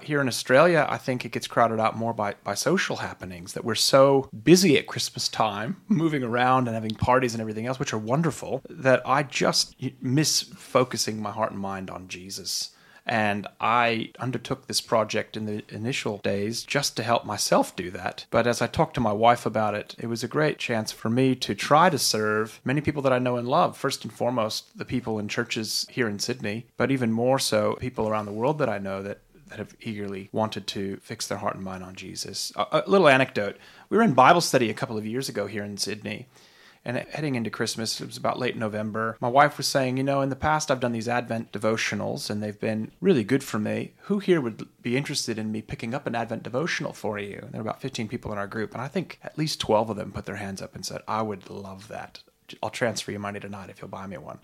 Here 0.02 0.22
in 0.22 0.28
Australia, 0.28 0.88
I 0.90 0.98
think 0.98 1.26
it 1.26 1.32
gets 1.32 1.48
crowded 1.48 1.80
out 1.80 1.98
more 1.98 2.14
by, 2.14 2.36
by 2.44 2.54
social 2.54 2.98
happenings 2.98 3.54
that 3.54 3.66
we're 3.66 3.76
so 3.76 4.30
busy 4.44 4.78
at 4.78 4.88
Christmas 4.88 5.28
time, 5.28 5.82
moving 5.88 6.24
around 6.24 6.68
and 6.68 6.76
having 6.76 6.96
parties 6.96 7.34
and 7.34 7.42
everything 7.42 7.66
else, 7.66 7.80
which 7.80 7.94
are 7.94 7.98
wonderful, 7.98 8.62
that 8.70 9.02
I 9.06 9.24
just 9.24 9.76
miss 10.02 10.42
focusing 10.42 11.22
my 11.22 11.32
heart 11.32 11.52
and 11.52 11.60
mind 11.60 11.90
on 11.90 12.08
Jesus. 12.08 12.72
And 13.10 13.48
I 13.60 14.12
undertook 14.20 14.68
this 14.68 14.82
project 14.82 15.36
in 15.36 15.46
the 15.46 15.64
initial 15.70 16.20
days 16.20 16.64
just 16.64 16.96
to 16.98 17.04
help 17.04 17.26
myself 17.26 17.76
do 17.76 17.90
that. 17.92 18.28
But 18.30 18.46
as 18.46 18.62
I 18.62 18.68
talked 18.68 18.94
to 18.96 19.02
my 19.02 19.12
wife 19.12 19.48
about 19.48 19.74
it, 19.74 19.96
it 19.98 20.06
was 20.06 20.24
a 20.24 20.28
great 20.28 20.60
chance 20.60 20.92
for 20.92 21.10
me 21.10 21.34
to 21.38 21.56
try 21.56 21.90
to 21.90 21.98
serve 21.98 22.62
many 22.64 22.82
people 22.82 23.02
that 23.02 23.14
I 23.14 23.18
know 23.18 23.38
and 23.38 23.48
love. 23.48 23.76
First 23.76 24.04
and 24.04 24.14
foremost, 24.14 24.78
the 24.78 24.86
people 24.86 25.18
in 25.18 25.28
churches 25.28 25.88
here 25.90 26.08
in 26.08 26.20
Sydney, 26.20 26.68
but 26.78 26.92
even 26.92 27.12
more 27.12 27.40
so, 27.40 27.78
people 27.80 28.08
around 28.08 28.28
the 28.28 28.32
world 28.32 28.60
that 28.60 28.70
I 28.70 28.78
know 28.78 29.02
that 29.02 29.22
that 29.50 29.60
have 29.60 29.76
eagerly 29.82 30.30
wanted 30.32 30.68
to 30.68 30.98
fix 30.98 31.28
their 31.28 31.38
heart 31.38 31.56
and 31.56 31.64
mind 31.64 31.84
on 31.84 31.96
Jesus. 31.96 32.52
A, 32.56 32.66
a, 32.72 32.84
little 32.88 33.08
anecdote. 33.08 33.58
We 33.90 33.98
were 33.98 34.04
in 34.04 34.14
Bible 34.14 34.42
study 34.42 34.70
a 34.70 34.76
couple 34.76 34.98
of 34.98 35.06
years 35.06 35.30
ago 35.30 35.48
here 35.48 35.64
in 35.64 35.78
Sydney. 35.78 36.28
And 36.86 36.98
heading 36.98 37.36
into 37.36 37.50
Christmas, 37.50 38.00
it 38.00 38.08
was 38.08 38.16
about 38.16 38.40
late 38.40 38.56
November. 38.56 39.18
My 39.20 39.28
wife 39.28 39.58
was 39.58 39.68
saying, 39.68 39.98
You 39.98 40.04
know, 40.04 40.22
in 40.22 40.30
the 40.30 40.36
past 40.36 40.72
I've 40.72 40.80
done 40.80 40.94
these 40.94 41.10
Advent 41.10 41.52
devotionals 41.52 42.30
and 42.30 42.42
they've 42.42 42.60
been 42.60 42.92
really 43.02 43.26
good 43.26 43.44
for 43.44 43.60
me. 43.60 43.94
Who 44.04 44.20
here 44.20 44.40
would 44.40 44.68
be 44.82 44.96
interested 44.96 45.38
in 45.38 45.52
me 45.52 45.62
picking 45.62 45.94
up 45.94 46.08
an 46.08 46.16
Advent 46.16 46.44
devotional 46.44 46.94
for 46.94 47.20
you? 47.20 47.40
And 47.42 47.52
there 47.52 47.62
were 47.62 47.70
about 47.70 47.82
15 47.82 48.08
people 48.08 48.32
in 48.32 48.38
our 48.38 48.48
group. 48.48 48.74
And 48.74 48.82
I 48.82 48.88
think 48.88 49.20
at 49.22 49.38
least 49.38 49.60
12 49.60 49.90
of 49.90 49.98
them 49.98 50.14
put 50.14 50.26
their 50.26 50.38
hands 50.38 50.62
up 50.62 50.74
and 50.74 50.86
said, 50.86 51.02
I 51.08 51.22
would 51.22 51.50
love 51.50 51.90
that. 51.90 52.24
I'll 52.64 52.70
transfer 52.70 53.12
you 53.12 53.20
money 53.20 53.40
tonight 53.40 53.70
if 53.70 53.82
you'll 53.82 53.90
buy 53.90 54.08
me 54.08 54.18
one. 54.18 54.40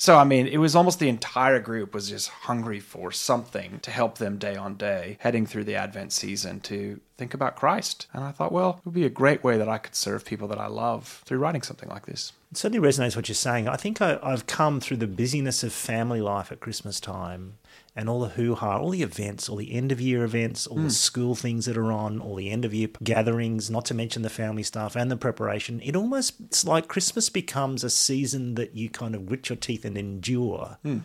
So 0.00 0.16
I 0.16 0.22
mean, 0.22 0.46
it 0.46 0.58
was 0.58 0.76
almost 0.76 1.00
the 1.00 1.08
entire 1.08 1.58
group 1.58 1.92
was 1.92 2.08
just 2.08 2.28
hungry 2.28 2.78
for 2.78 3.10
something 3.10 3.80
to 3.80 3.90
help 3.90 4.18
them 4.18 4.38
day 4.38 4.54
on 4.54 4.76
day, 4.76 5.18
heading 5.20 5.44
through 5.44 5.64
the 5.64 5.74
Advent 5.74 6.12
season 6.12 6.60
to 6.60 7.00
think 7.18 7.34
about 7.34 7.56
Christ. 7.56 8.06
And 8.14 8.24
I 8.24 8.30
thought, 8.30 8.52
well, 8.52 8.76
it 8.78 8.84
would 8.86 8.94
be 8.94 9.04
a 9.04 9.10
great 9.10 9.42
way 9.42 9.58
that 9.58 9.68
I 9.68 9.78
could 9.78 9.96
serve 9.96 10.24
people 10.24 10.46
that 10.48 10.58
I 10.58 10.68
love 10.68 11.22
through 11.26 11.38
writing 11.38 11.62
something 11.62 11.88
like 11.88 12.06
this. 12.06 12.32
It 12.52 12.56
certainly 12.56 12.86
resonates 12.86 13.16
what 13.16 13.28
you're 13.28 13.34
saying. 13.34 13.68
I 13.68 13.76
think 13.76 14.00
I, 14.00 14.18
have 14.22 14.46
come 14.46 14.80
through 14.80 14.98
the 14.98 15.08
busyness 15.08 15.64
of 15.64 15.72
family 15.72 16.20
life 16.20 16.52
at 16.52 16.60
Christmas 16.60 17.00
time 17.00 17.58
and 17.96 18.08
all 18.08 18.20
the 18.20 18.28
hoo 18.28 18.54
ha, 18.54 18.78
all 18.78 18.90
the 18.90 19.02
events, 19.02 19.48
all 19.48 19.56
the 19.56 19.74
end 19.74 19.90
of 19.90 20.00
year 20.00 20.22
events, 20.22 20.66
all 20.68 20.76
mm. 20.76 20.82
the 20.82 20.84
hmm. 20.84 20.90
school 20.90 21.34
things 21.34 21.66
that 21.66 21.76
are 21.76 21.90
on, 21.90 22.20
all 22.20 22.36
the 22.36 22.50
end 22.50 22.64
of 22.64 22.72
year 22.72 22.88
gatherings, 23.02 23.68
not 23.68 23.84
to 23.86 23.94
mention 23.94 24.22
the 24.22 24.30
family 24.30 24.62
stuff 24.62 24.94
and 24.94 25.10
the 25.10 25.16
preparation. 25.16 25.80
It 25.82 25.96
almost, 25.96 26.34
it's 26.40 26.64
like 26.64 26.86
Christmas 26.86 27.28
becomes 27.28 27.82
a 27.82 27.90
season 27.90 28.54
that 28.54 28.76
you 28.76 28.88
kind 28.88 29.16
of 29.16 29.26
grit 29.26 29.48
your 29.48 29.56
teeth 29.56 29.84
and 29.84 29.98
endure. 29.98 30.78
Mm 30.84 31.02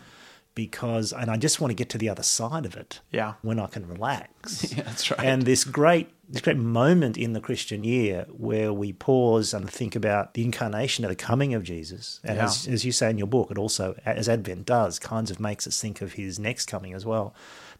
because 0.54 1.12
and 1.12 1.30
I 1.30 1.36
just 1.36 1.60
want 1.60 1.70
to 1.70 1.74
get 1.74 1.88
to 1.90 1.98
the 1.98 2.08
other 2.08 2.22
side 2.22 2.66
of 2.66 2.76
it. 2.76 3.00
Yeah. 3.10 3.34
When 3.42 3.58
I 3.58 3.66
can 3.66 3.86
relax. 3.86 4.72
yeah, 4.76 4.82
that's 4.84 5.10
right. 5.10 5.20
And 5.20 5.42
this 5.42 5.64
great 5.64 6.10
this 6.28 6.40
great 6.40 6.56
moment 6.56 7.18
in 7.18 7.34
the 7.34 7.40
Christian 7.40 7.84
year 7.84 8.26
where 8.30 8.72
we 8.72 8.92
pause 8.92 9.52
and 9.52 9.68
think 9.68 9.94
about 9.94 10.34
the 10.34 10.42
incarnation 10.42 11.04
of 11.04 11.10
the 11.10 11.16
coming 11.16 11.54
of 11.54 11.62
Jesus. 11.62 12.20
And 12.24 12.36
yeah. 12.36 12.44
as, 12.44 12.66
as 12.66 12.84
you 12.84 12.92
say 12.92 13.10
in 13.10 13.18
your 13.18 13.26
book, 13.26 13.50
it 13.50 13.58
also, 13.58 14.00
as 14.06 14.28
Advent 14.28 14.64
does, 14.64 14.98
kinds 14.98 15.30
of 15.30 15.38
makes 15.38 15.66
us 15.66 15.78
think 15.80 16.00
of 16.00 16.14
his 16.14 16.38
next 16.38 16.66
coming 16.66 16.94
as 16.94 17.04
well 17.04 17.34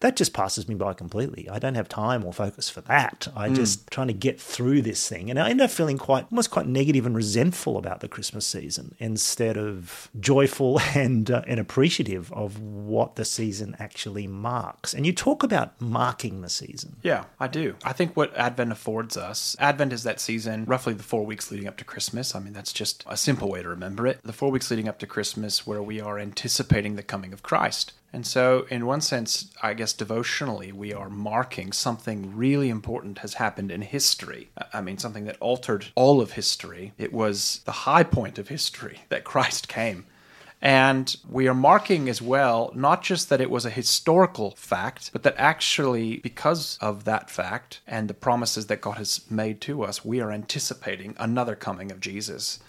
that 0.04 0.16
just 0.16 0.34
passes 0.34 0.68
me 0.68 0.75
by 0.75 0.92
completely. 0.92 1.49
I 1.49 1.58
don't 1.58 1.76
have 1.76 1.88
time 1.88 2.26
or 2.26 2.32
focus 2.34 2.68
for 2.68 2.82
that. 2.82 3.26
I 3.34 3.49
mm. 3.49 3.56
just 3.56 3.90
trying 3.90 4.08
to 4.08 4.12
get 4.12 4.38
through 4.38 4.82
this 4.82 5.08
thing, 5.08 5.30
and 5.30 5.38
I 5.38 5.49
end 5.49 5.62
up 5.62 5.70
feeling 5.70 5.96
quite 5.96 6.26
almost 6.30 6.50
quite 6.50 6.66
negative 6.66 7.06
and 7.06 7.16
resentful 7.16 7.78
about 7.78 8.00
the 8.00 8.08
Christmas 8.08 8.46
season 8.46 8.94
instead 8.99 9.56
of 9.56 10.11
joyful 10.20 10.78
and 10.94 11.30
uh, 11.30 11.40
and 11.46 11.58
appreciative 11.58 12.30
of 12.34 12.61
what 12.61 13.16
the 13.16 13.25
season 13.25 13.75
actually 13.78 14.26
marks. 14.26 14.92
And 14.92 15.06
you 15.06 15.12
talk 15.14 15.42
about 15.42 15.80
marking 15.80 16.42
the 16.42 16.50
season. 16.50 16.96
Yeah, 17.02 17.25
I 17.40 17.49
do. 17.49 17.76
I 17.82 17.94
think 17.94 18.14
what 18.14 18.37
Advent 18.37 18.73
affords 18.73 19.16
us, 19.16 19.56
Advent 19.58 19.94
is 19.94 20.02
that 20.02 20.20
season, 20.20 20.66
roughly 20.66 20.92
the 20.92 21.02
four 21.02 21.25
weeks 21.25 21.50
leading 21.50 21.66
up 21.66 21.78
to 21.78 21.84
Christmas. 21.84 22.34
I 22.34 22.40
mean, 22.40 22.52
that's 22.52 22.75
just 22.75 23.04
a 23.06 23.16
simple 23.16 23.49
way 23.49 23.62
to 23.62 23.70
remember 23.70 24.06
it. 24.06 24.20
The 24.23 24.34
four 24.34 24.50
weeks 24.50 24.70
leading 24.70 24.87
up 24.87 24.99
to 24.99 25.06
Christmas, 25.06 25.66
where 25.66 25.82
we 25.82 25.99
are 25.99 26.18
anticipating 26.18 26.96
the 26.96 27.02
coming 27.02 27.32
of 27.32 27.42
Christ. 27.42 27.94
And 28.14 28.25
so, 28.25 28.64
in 28.71 28.87
one 28.87 29.00
sense, 29.00 29.50
I 29.61 29.75
guess 29.75 29.92
devotionally, 29.92 30.71
we 30.71 30.94
are 30.94 31.11
marking 31.11 31.73
something 31.73 32.37
really 32.37 32.68
important 32.68 33.18
has 33.18 33.35
happened 33.35 33.73
in 33.73 33.83
history. 33.83 34.50
I 34.73 34.83
mean, 34.83 34.99
something 34.99 35.25
that 35.25 35.37
altered 35.40 35.87
all 35.97 36.21
of 36.21 36.30
history. 36.30 36.92
It 36.97 37.12
was 37.12 37.61
the 37.64 37.73
high 37.73 38.04
point 38.04 38.38
of 38.38 38.47
history 38.47 39.00
that 39.09 39.25
Christ 39.25 39.66
came. 39.66 40.06
And 40.62 41.16
we 41.28 41.49
are 41.49 41.54
marking 41.54 42.09
as 42.09 42.23
well, 42.23 42.71
not 42.73 43.02
just 43.02 43.30
that 43.30 43.40
it 43.40 43.50
was 43.50 43.66
a 43.66 43.71
historical 43.71 44.52
fact, 44.52 45.11
but 45.12 45.25
that 45.25 45.35
actually, 45.37 46.18
because 46.18 46.78
of 46.80 47.02
that 47.04 47.30
fact 47.30 47.80
and 47.85 48.06
the 48.06 48.14
promises 48.14 48.68
that 48.68 48.80
God 48.80 48.99
has 48.99 49.28
made 49.28 49.61
to 49.62 49.83
us, 49.83 50.04
we 50.04 50.21
are 50.21 50.30
anticipating 50.30 51.16
another 51.18 51.56
coming 51.56 51.90
of 51.90 51.99
Jesus. 51.99 52.61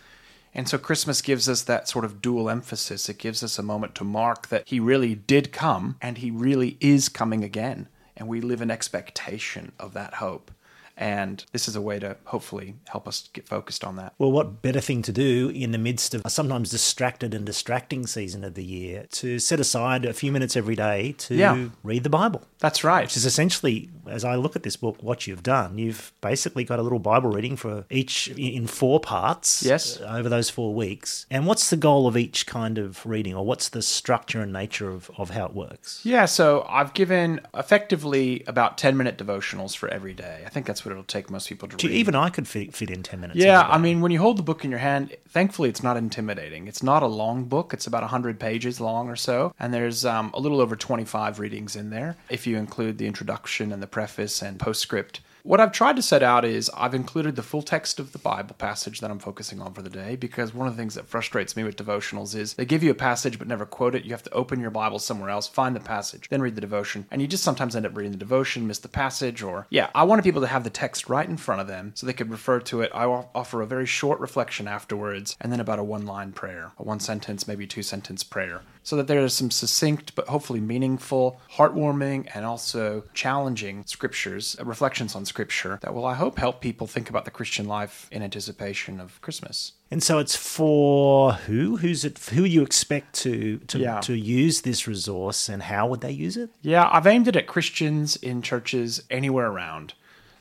And 0.58 0.70
so 0.70 0.78
Christmas 0.78 1.22
gives 1.22 1.50
us 1.50 1.62
that 1.64 1.90
sort 1.90 2.06
of 2.06 2.22
dual 2.22 2.50
emphasis. 2.50 3.10
It 3.10 3.18
gives 3.18 3.44
us 3.44 3.60
a 3.60 3.64
moment 3.64 3.94
to 3.96 4.06
mark 4.06 4.48
that 4.48 4.64
he 4.66 4.80
really 4.80 5.14
did 5.14 5.52
come 5.52 5.98
and 6.02 6.18
he 6.18 6.32
really 6.32 6.78
is 6.80 7.10
coming 7.10 7.44
again. 7.44 7.90
And 8.16 8.30
we 8.30 8.40
live 8.40 8.62
in 8.62 8.72
expectation 8.72 9.74
of 9.78 9.94
that 9.94 10.16
hope. 10.16 10.52
And 10.98 11.44
this 11.52 11.68
is 11.68 11.76
a 11.76 11.82
way 11.82 12.00
to 12.00 12.16
hopefully 12.24 12.76
help 12.88 13.06
us 13.06 13.28
get 13.34 13.46
focused 13.50 13.84
on 13.84 13.98
that. 13.98 14.14
Well, 14.18 14.32
what 14.32 14.62
better 14.62 14.80
thing 14.80 15.02
to 15.02 15.12
do 15.12 15.50
in 15.50 15.72
the 15.72 15.78
midst 15.78 16.16
of 16.16 16.22
a 16.24 16.30
sometimes 16.30 16.70
distracted 16.70 17.34
and 17.34 17.46
distracting 17.46 18.08
season 18.08 18.46
of 18.46 18.54
the 18.54 18.64
year 18.64 19.06
to 19.12 19.38
set 19.40 19.60
aside 19.60 20.06
a 20.06 20.14
few 20.14 20.32
minutes 20.32 20.56
every 20.56 20.78
day 20.78 21.14
to 21.18 21.36
Yeah. 21.36 21.68
read 21.84 22.04
the 22.06 22.10
Bible? 22.10 22.44
That's 22.66 22.84
right. 22.84 23.04
Which 23.04 23.16
is 23.16 23.28
essentially, 23.28 23.92
as 24.08 24.26
I 24.26 24.38
look 24.38 24.56
at 24.56 24.64
this 24.64 24.76
book, 24.76 24.98
what 25.04 25.28
you've 25.28 25.44
done. 25.44 25.78
You've 25.78 26.12
basically 26.20 26.64
got 26.64 26.80
a 26.80 26.82
little 26.82 26.98
Bible 26.98 27.30
reading 27.30 27.56
for 27.56 27.86
each 27.92 28.28
in 28.30 28.66
four 28.66 29.00
parts. 29.00 29.62
Yes. 29.62 30.02
Over 30.02 30.30
those 30.30 30.50
four 30.50 30.74
weeks. 30.74 31.28
And 31.30 31.46
what's 31.46 31.70
the 31.70 31.78
goal 31.78 32.08
of 32.08 32.18
each 32.18 32.48
kind 32.48 32.80
of 32.80 33.06
reading, 33.06 33.36
or 33.36 33.46
what's 33.46 33.70
the 33.70 33.84
structure 33.84 34.42
and 34.42 34.52
nature 34.52 34.90
of, 34.90 35.12
of 35.16 35.30
how 35.30 35.46
it 35.46 35.54
works? 35.54 36.02
Yeah, 36.04 36.26
so 36.26 36.66
I've 36.68 36.96
given 36.96 37.40
effectively 37.54 38.44
about 38.48 38.80
10 38.80 38.98
minute 38.98 39.20
devotionals 39.20 39.78
for 39.78 39.88
every 39.90 40.16
day. 40.16 40.42
I 40.44 40.50
think 40.50 40.66
that's 40.66 40.84
what 40.84 40.92
it'll 40.92 41.04
take 41.04 41.30
most 41.30 41.48
people 41.48 41.68
to 41.68 41.78
Gee, 41.78 41.90
read. 41.90 41.98
Even 41.98 42.16
I 42.16 42.32
could 42.32 42.48
fit, 42.48 42.74
fit 42.74 42.90
in 42.90 43.04
10 43.04 43.22
minutes. 43.22 43.40
Yeah. 43.40 43.62
I 43.62 43.78
mean, 43.78 44.02
when 44.02 44.12
you 44.12 44.18
hold 44.18 44.40
the 44.40 44.44
book 44.44 44.66
in 44.66 44.72
your 44.72 44.80
hand, 44.80 45.16
thankfully 45.30 45.70
it's 45.70 45.84
not 45.84 45.98
intimidating. 45.98 46.68
It's 46.68 46.82
not 46.82 47.04
a 47.04 47.08
long 47.08 47.44
book, 47.44 47.76
it's 47.76 47.86
about 47.86 48.02
100 48.02 48.40
pages 48.40 48.82
long 48.82 49.08
or 49.08 49.16
so, 49.16 49.54
and 49.60 49.72
there's 49.72 50.04
um, 50.04 50.32
a 50.34 50.40
little 50.40 50.62
over 50.62 50.76
25 50.76 51.38
readings 51.38 51.76
in 51.76 51.92
there 51.92 52.18
if 52.30 52.48
you 52.48 52.55
include 52.58 52.98
the 52.98 53.08
introduction 53.08 53.72
and 53.72 53.82
the 53.82 53.88
preface 53.88 54.42
and 54.42 54.60
postscript. 54.60 55.22
What 55.46 55.62
I've 55.62 55.72
tried 55.72 55.96
to 55.98 56.02
set 56.02 56.24
out 56.24 56.44
is 56.44 56.72
I've 56.76 56.96
included 56.96 57.36
the 57.36 57.44
full 57.44 57.62
text 57.62 58.00
of 58.00 58.14
the 58.14 58.18
Bible 58.18 58.56
passage 58.58 59.00
that 59.00 59.12
I'm 59.12 59.20
focusing 59.20 59.62
on 59.62 59.74
for 59.74 59.84
the 59.84 59.92
day 59.92 60.16
because 60.16 60.56
one 60.56 60.68
of 60.68 60.74
the 60.74 60.82
things 60.82 60.96
that 60.96 61.06
frustrates 61.06 61.56
me 61.56 61.64
with 61.64 61.78
devotionals 61.78 62.36
is 62.36 62.56
they 62.56 62.66
give 62.66 62.82
you 62.82 62.90
a 62.90 62.96
passage 62.96 63.38
but 63.38 63.48
never 63.48 63.64
quote 63.64 63.94
it. 63.94 64.06
You 64.06 64.12
have 64.14 64.24
to 64.24 64.34
open 64.34 64.60
your 64.60 64.72
Bible 64.72 64.98
somewhere 64.98 65.30
else, 65.30 65.48
find 65.48 65.76
the 65.76 65.80
passage, 65.80 66.30
then 66.30 66.42
read 66.42 66.56
the 66.56 66.62
devotion, 66.62 67.06
and 67.12 67.22
you 67.22 67.28
just 67.28 67.44
sometimes 67.44 67.76
end 67.76 67.86
up 67.86 67.96
reading 67.96 68.12
the 68.12 68.18
devotion, 68.18 68.66
miss 68.66 68.80
the 68.80 68.88
passage, 68.88 69.44
or 69.44 69.68
yeah, 69.70 69.92
I 69.94 70.04
wanted 70.04 70.24
people 70.24 70.42
to 70.42 70.48
have 70.48 70.64
the 70.64 70.72
text 70.72 71.10
right 71.10 71.30
in 71.30 71.38
front 71.38 71.62
of 71.62 71.68
them 71.68 71.92
so 71.94 72.08
they 72.08 72.14
could 72.14 72.32
refer 72.32 72.60
to 72.62 72.82
it. 72.82 72.90
I 72.92 73.06
offer 73.06 73.62
a 73.62 73.68
very 73.68 73.86
short 73.86 74.20
reflection 74.20 74.68
afterwards 74.68 75.38
and 75.40 75.52
then 75.52 75.60
about 75.60 75.78
a 75.78 75.84
one 75.84 76.08
line 76.08 76.32
prayer, 76.32 76.72
a 76.80 76.84
one 76.84 77.00
sentence, 77.00 77.48
maybe 77.48 77.68
two 77.68 77.84
sentence 77.84 78.24
prayer 78.24 78.62
so 78.86 78.96
that 78.96 79.08
there 79.08 79.20
is 79.26 79.34
some 79.34 79.50
succinct 79.52 80.14
but 80.16 80.28
hopefully 80.28 80.62
meaningful, 80.62 81.42
heartwarming, 81.58 82.30
and 82.36 82.46
also 82.46 83.04
challenging 83.16 83.84
scriptures, 83.86 84.56
uh, 84.60 84.64
reflections 84.64 85.16
on 85.16 85.26
scripture 85.26 85.80
that 85.82 85.94
will, 85.94 86.06
I 86.06 86.14
hope, 86.14 86.38
help 86.38 86.62
people 86.62 86.86
think 86.88 87.10
about 87.10 87.26
the 87.26 87.32
Christian 87.32 87.68
life 87.68 88.08
in 88.12 88.22
anticipation 88.22 89.02
of 89.02 89.20
Christmas. 89.22 89.74
And 89.90 90.04
so 90.04 90.20
it's 90.20 90.36
for 90.36 91.34
who? 91.34 91.78
Who's 91.78 92.06
it? 92.06 92.20
Who 92.34 92.44
you 92.44 92.62
expect 92.62 93.16
to 93.24 93.58
to, 93.68 93.80
Yeah. 93.80 94.00
to 94.02 94.14
use 94.14 94.62
this 94.62 94.88
resource, 94.88 95.50
and 95.50 95.64
how 95.64 95.88
would 95.88 96.02
they 96.02 96.12
use 96.12 96.38
it? 96.38 96.52
Yeah, 96.62 96.88
I've 96.92 97.08
aimed 97.08 97.28
it 97.28 97.36
at 97.36 97.48
Christians 97.48 98.16
in 98.16 98.42
churches 98.42 99.02
anywhere 99.10 99.48
around. 99.48 99.94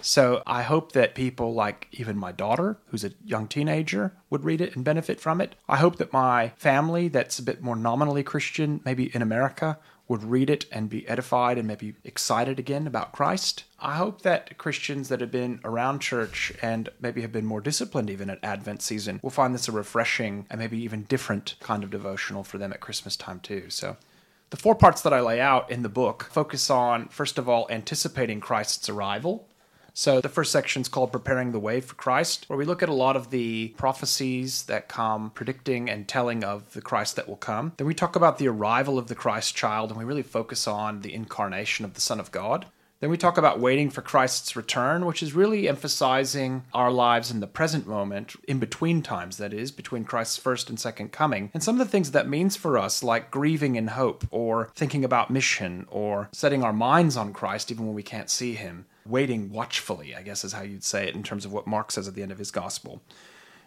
So 0.06 0.42
I 0.46 0.64
hope 0.64 0.92
that 0.92 1.14
people 1.14 1.54
like 1.54 1.88
even 1.92 2.18
my 2.18 2.30
daughter, 2.30 2.76
who's 2.88 3.04
a 3.04 3.12
young 3.24 3.48
teenager, 3.48 4.12
would 4.28 4.44
read 4.44 4.60
it 4.60 4.76
and 4.76 4.84
benefit 4.84 5.18
from 5.18 5.40
it. 5.40 5.54
I 5.66 5.78
hope 5.78 5.96
that 5.96 6.12
my 6.12 6.50
family, 6.56 7.08
that's 7.08 7.38
a 7.38 7.42
bit 7.42 7.62
more 7.62 7.74
nominally 7.74 8.22
Christian, 8.22 8.82
maybe 8.84 9.10
in 9.14 9.22
America, 9.22 9.78
would 10.06 10.22
read 10.22 10.50
it 10.50 10.66
and 10.70 10.90
be 10.90 11.08
edified 11.08 11.56
and 11.56 11.66
maybe 11.66 11.94
excited 12.04 12.58
again 12.58 12.86
about 12.86 13.12
Christ. 13.12 13.64
I 13.80 13.94
hope 13.94 14.20
that 14.20 14.58
Christians 14.58 15.08
that 15.08 15.22
have 15.22 15.30
been 15.30 15.58
around 15.64 16.00
church 16.00 16.52
and 16.60 16.90
maybe 17.00 17.22
have 17.22 17.32
been 17.32 17.46
more 17.46 17.62
disciplined 17.62 18.10
even 18.10 18.28
at 18.28 18.44
Advent 18.44 18.82
season 18.82 19.20
will 19.22 19.30
find 19.30 19.54
this 19.54 19.68
a 19.68 19.72
refreshing 19.72 20.46
and 20.50 20.60
maybe 20.60 20.76
even 20.82 21.04
different 21.04 21.54
kind 21.60 21.82
of 21.82 21.88
devotional 21.88 22.44
for 22.44 22.58
them 22.58 22.74
at 22.74 22.80
Christmas 22.80 23.16
time 23.16 23.40
too. 23.40 23.70
So 23.70 23.96
the 24.50 24.58
four 24.58 24.74
parts 24.74 25.00
that 25.00 25.14
I 25.14 25.20
lay 25.20 25.40
out 25.40 25.70
in 25.70 25.82
the 25.82 25.88
book 25.88 26.28
focus 26.30 26.68
on, 26.68 27.08
first 27.08 27.38
of 27.38 27.48
all, 27.48 27.66
anticipating 27.70 28.40
Christ's 28.40 28.90
arrival. 28.90 29.48
So 29.96 30.20
the 30.20 30.28
first 30.28 30.50
section 30.50 30.82
is 30.82 30.88
called 30.88 31.12
Preparing 31.12 31.52
the 31.52 31.60
Way 31.60 31.80
for 31.80 31.94
Christ, 31.94 32.46
where 32.48 32.58
we 32.58 32.64
look 32.64 32.82
at 32.82 32.88
a 32.88 32.92
lot 32.92 33.14
of 33.14 33.30
the 33.30 33.68
prophecies 33.76 34.64
that 34.64 34.88
come 34.88 35.30
predicting 35.30 35.88
and 35.88 36.08
telling 36.08 36.42
of 36.42 36.72
the 36.72 36.80
Christ 36.80 37.14
that 37.14 37.28
will 37.28 37.36
come. 37.36 37.74
Then 37.76 37.86
we 37.86 37.94
talk 37.94 38.16
about 38.16 38.38
the 38.38 38.48
arrival 38.48 38.98
of 38.98 39.06
the 39.06 39.14
Christ 39.14 39.54
child, 39.54 39.90
and 39.90 39.98
we 39.98 40.04
really 40.04 40.24
focus 40.24 40.66
on 40.66 41.02
the 41.02 41.14
incarnation 41.14 41.84
of 41.84 41.94
the 41.94 42.00
Son 42.00 42.18
of 42.18 42.32
God. 42.32 42.66
Then 43.04 43.10
we 43.10 43.18
talk 43.18 43.36
about 43.36 43.60
waiting 43.60 43.90
for 43.90 44.00
Christ's 44.00 44.56
return, 44.56 45.04
which 45.04 45.22
is 45.22 45.34
really 45.34 45.68
emphasizing 45.68 46.64
our 46.72 46.90
lives 46.90 47.30
in 47.30 47.40
the 47.40 47.46
present 47.46 47.86
moment, 47.86 48.34
in 48.48 48.58
between 48.58 49.02
times, 49.02 49.36
that 49.36 49.52
is, 49.52 49.70
between 49.70 50.04
Christ's 50.04 50.38
first 50.38 50.70
and 50.70 50.80
second 50.80 51.12
coming, 51.12 51.50
and 51.52 51.62
some 51.62 51.78
of 51.78 51.86
the 51.86 51.90
things 51.90 52.12
that 52.12 52.30
means 52.30 52.56
for 52.56 52.78
us, 52.78 53.02
like 53.02 53.30
grieving 53.30 53.76
in 53.76 53.88
hope, 53.88 54.26
or 54.30 54.70
thinking 54.74 55.04
about 55.04 55.28
mission, 55.28 55.86
or 55.90 56.30
setting 56.32 56.64
our 56.64 56.72
minds 56.72 57.14
on 57.14 57.34
Christ 57.34 57.70
even 57.70 57.84
when 57.84 57.94
we 57.94 58.02
can't 58.02 58.30
see 58.30 58.54
him, 58.54 58.86
waiting 59.04 59.52
watchfully, 59.52 60.14
I 60.14 60.22
guess 60.22 60.42
is 60.42 60.54
how 60.54 60.62
you'd 60.62 60.82
say 60.82 61.06
it 61.06 61.14
in 61.14 61.22
terms 61.22 61.44
of 61.44 61.52
what 61.52 61.66
Mark 61.66 61.90
says 61.90 62.08
at 62.08 62.14
the 62.14 62.22
end 62.22 62.32
of 62.32 62.38
his 62.38 62.50
gospel. 62.50 63.02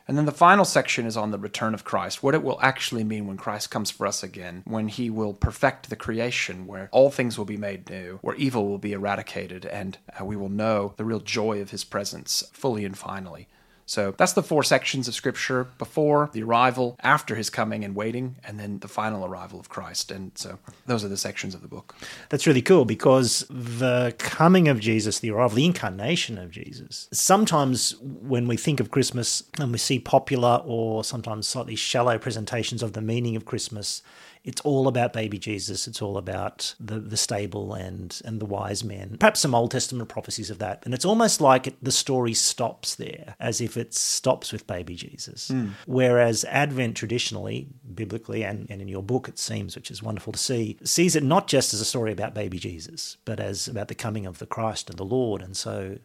And 0.08 0.18
then 0.18 0.26
the 0.26 0.32
final 0.32 0.64
section 0.64 1.06
is 1.06 1.18
on 1.18 1.32
the 1.32 1.38
return 1.38 1.74
of 1.74 1.84
Christ, 1.84 2.24
what 2.24 2.34
it 2.34 2.42
will 2.42 2.60
actually 2.62 3.04
mean 3.04 3.28
when 3.28 3.36
Christ 3.36 3.70
comes 3.70 3.92
for 3.92 4.08
us 4.08 4.24
again, 4.24 4.64
when 4.66 4.88
he 4.88 5.10
will 5.10 5.34
perfect 5.34 5.90
the 5.90 5.98
creation, 5.98 6.66
where 6.66 6.88
all 6.94 7.12
things 7.12 7.38
will 7.38 7.46
be 7.46 7.58
made 7.58 7.90
new, 7.90 8.20
where 8.22 8.36
evil 8.36 8.68
will 8.68 8.78
be 8.78 8.94
eradicated, 8.94 9.66
and 9.66 9.98
uh, 10.20 10.24
we 10.24 10.38
will 10.38 10.50
know 10.50 10.94
the 10.96 11.04
real 11.04 11.20
joy 11.20 11.60
of 11.60 11.72
his 11.72 11.84
presence 11.84 12.44
fully 12.54 12.86
and 12.86 12.98
finally. 12.98 13.48
So 13.88 14.13
that's 14.17 14.34
the 14.34 14.44
four 14.44 14.63
sections 14.63 15.08
of 15.08 15.15
Scripture 15.15 15.63
before 15.77 16.29
the 16.34 16.44
arrival, 16.44 16.98
after 17.01 17.36
his 17.36 17.50
coming 17.50 17.86
and 17.86 17.96
waiting, 17.96 18.36
and 18.44 18.60
then 18.60 18.79
the 18.79 18.89
final 18.89 19.25
arrival 19.25 19.62
of 19.62 19.70
Christ. 19.70 20.12
And 20.12 20.34
so 20.36 20.60
those 20.86 21.06
are 21.06 21.08
the 21.08 21.17
sections 21.17 21.56
of 21.56 21.62
the 21.62 21.70
book. 21.70 21.96
That's 22.27 22.46
really 22.46 22.62
cool 22.62 22.84
because 22.84 23.46
the 23.50 24.13
coming 24.20 24.67
of 24.67 24.82
Jesus, 24.82 25.20
the 25.20 25.32
arrival, 25.32 25.56
the 25.56 25.65
incarnation 25.65 26.38
of 26.38 26.51
Jesus. 26.51 27.08
Sometimes 27.13 27.96
when 28.01 28.46
we 28.46 28.58
think 28.58 28.82
of 28.82 28.91
Christmas 28.91 29.41
and 29.58 29.72
we 29.72 29.77
see 29.77 30.00
popular 30.00 30.62
or 30.65 31.06
sometimes 31.06 31.48
slightly 31.48 31.77
shallow 31.77 32.17
presentations 32.17 32.84
of 32.84 32.91
the 32.91 33.01
meaning 33.01 33.38
of 33.38 33.46
Christmas, 33.46 34.03
it's 34.48 34.62
all 34.62 34.88
about 34.88 35.12
baby 35.12 35.38
Jesus. 35.38 35.89
It's 35.89 36.01
all 36.01 36.18
about 36.18 36.74
the, 36.80 37.00
the 37.01 37.18
stable 37.18 37.74
and, 37.74 38.20
and 38.24 38.39
the 38.39 38.46
wise 38.46 38.82
men. 38.82 39.18
Perhaps 39.20 39.42
some 39.42 39.54
Old 39.54 39.72
Testament 39.72 40.08
prophecies 40.08 40.50
of 40.50 40.58
that. 40.60 40.82
And 40.86 40.94
it's 40.94 41.04
almost 41.04 41.42
like 41.42 41.68
it, 41.68 41.75
the 41.84 41.92
story 41.92 42.34
stops 42.34 42.96
there, 42.96 43.36
as 43.42 43.60
if 43.60 43.75
it 43.75 43.94
stops 43.94 44.54
with 44.54 44.66
baby 44.66 44.96
Jesus. 44.96 45.50
Hmm. 45.50 45.72
Whereas 45.86 46.46
Advent 46.46 46.96
traditionally, 46.96 47.68
biblically, 47.94 48.44
and, 48.44 48.70
and 48.70 48.82
in 48.82 48.88
your 48.88 49.04
book, 49.04 49.27
it 49.27 49.38
seems, 49.38 49.75
which 49.75 49.92
is 49.92 50.01
wonderful 50.01 50.32
to 50.32 50.39
see, 50.39 50.77
sees 50.82 51.18
it 51.18 51.24
not 51.24 51.48
just 51.48 51.74
as 51.74 51.82
a 51.82 51.86
story 51.86 52.13
about 52.13 52.34
baby 52.34 52.58
Jesus, 52.58 53.18
but 53.25 53.42
as 53.42 53.68
about 53.68 53.89
the 53.89 53.96
coming 53.96 54.25
of 54.25 54.39
the 54.39 54.46
Christ 54.46 54.89
and 54.89 54.98
the 54.98 55.04
Lord. 55.04 55.42
And 55.42 55.58
so 55.58 55.98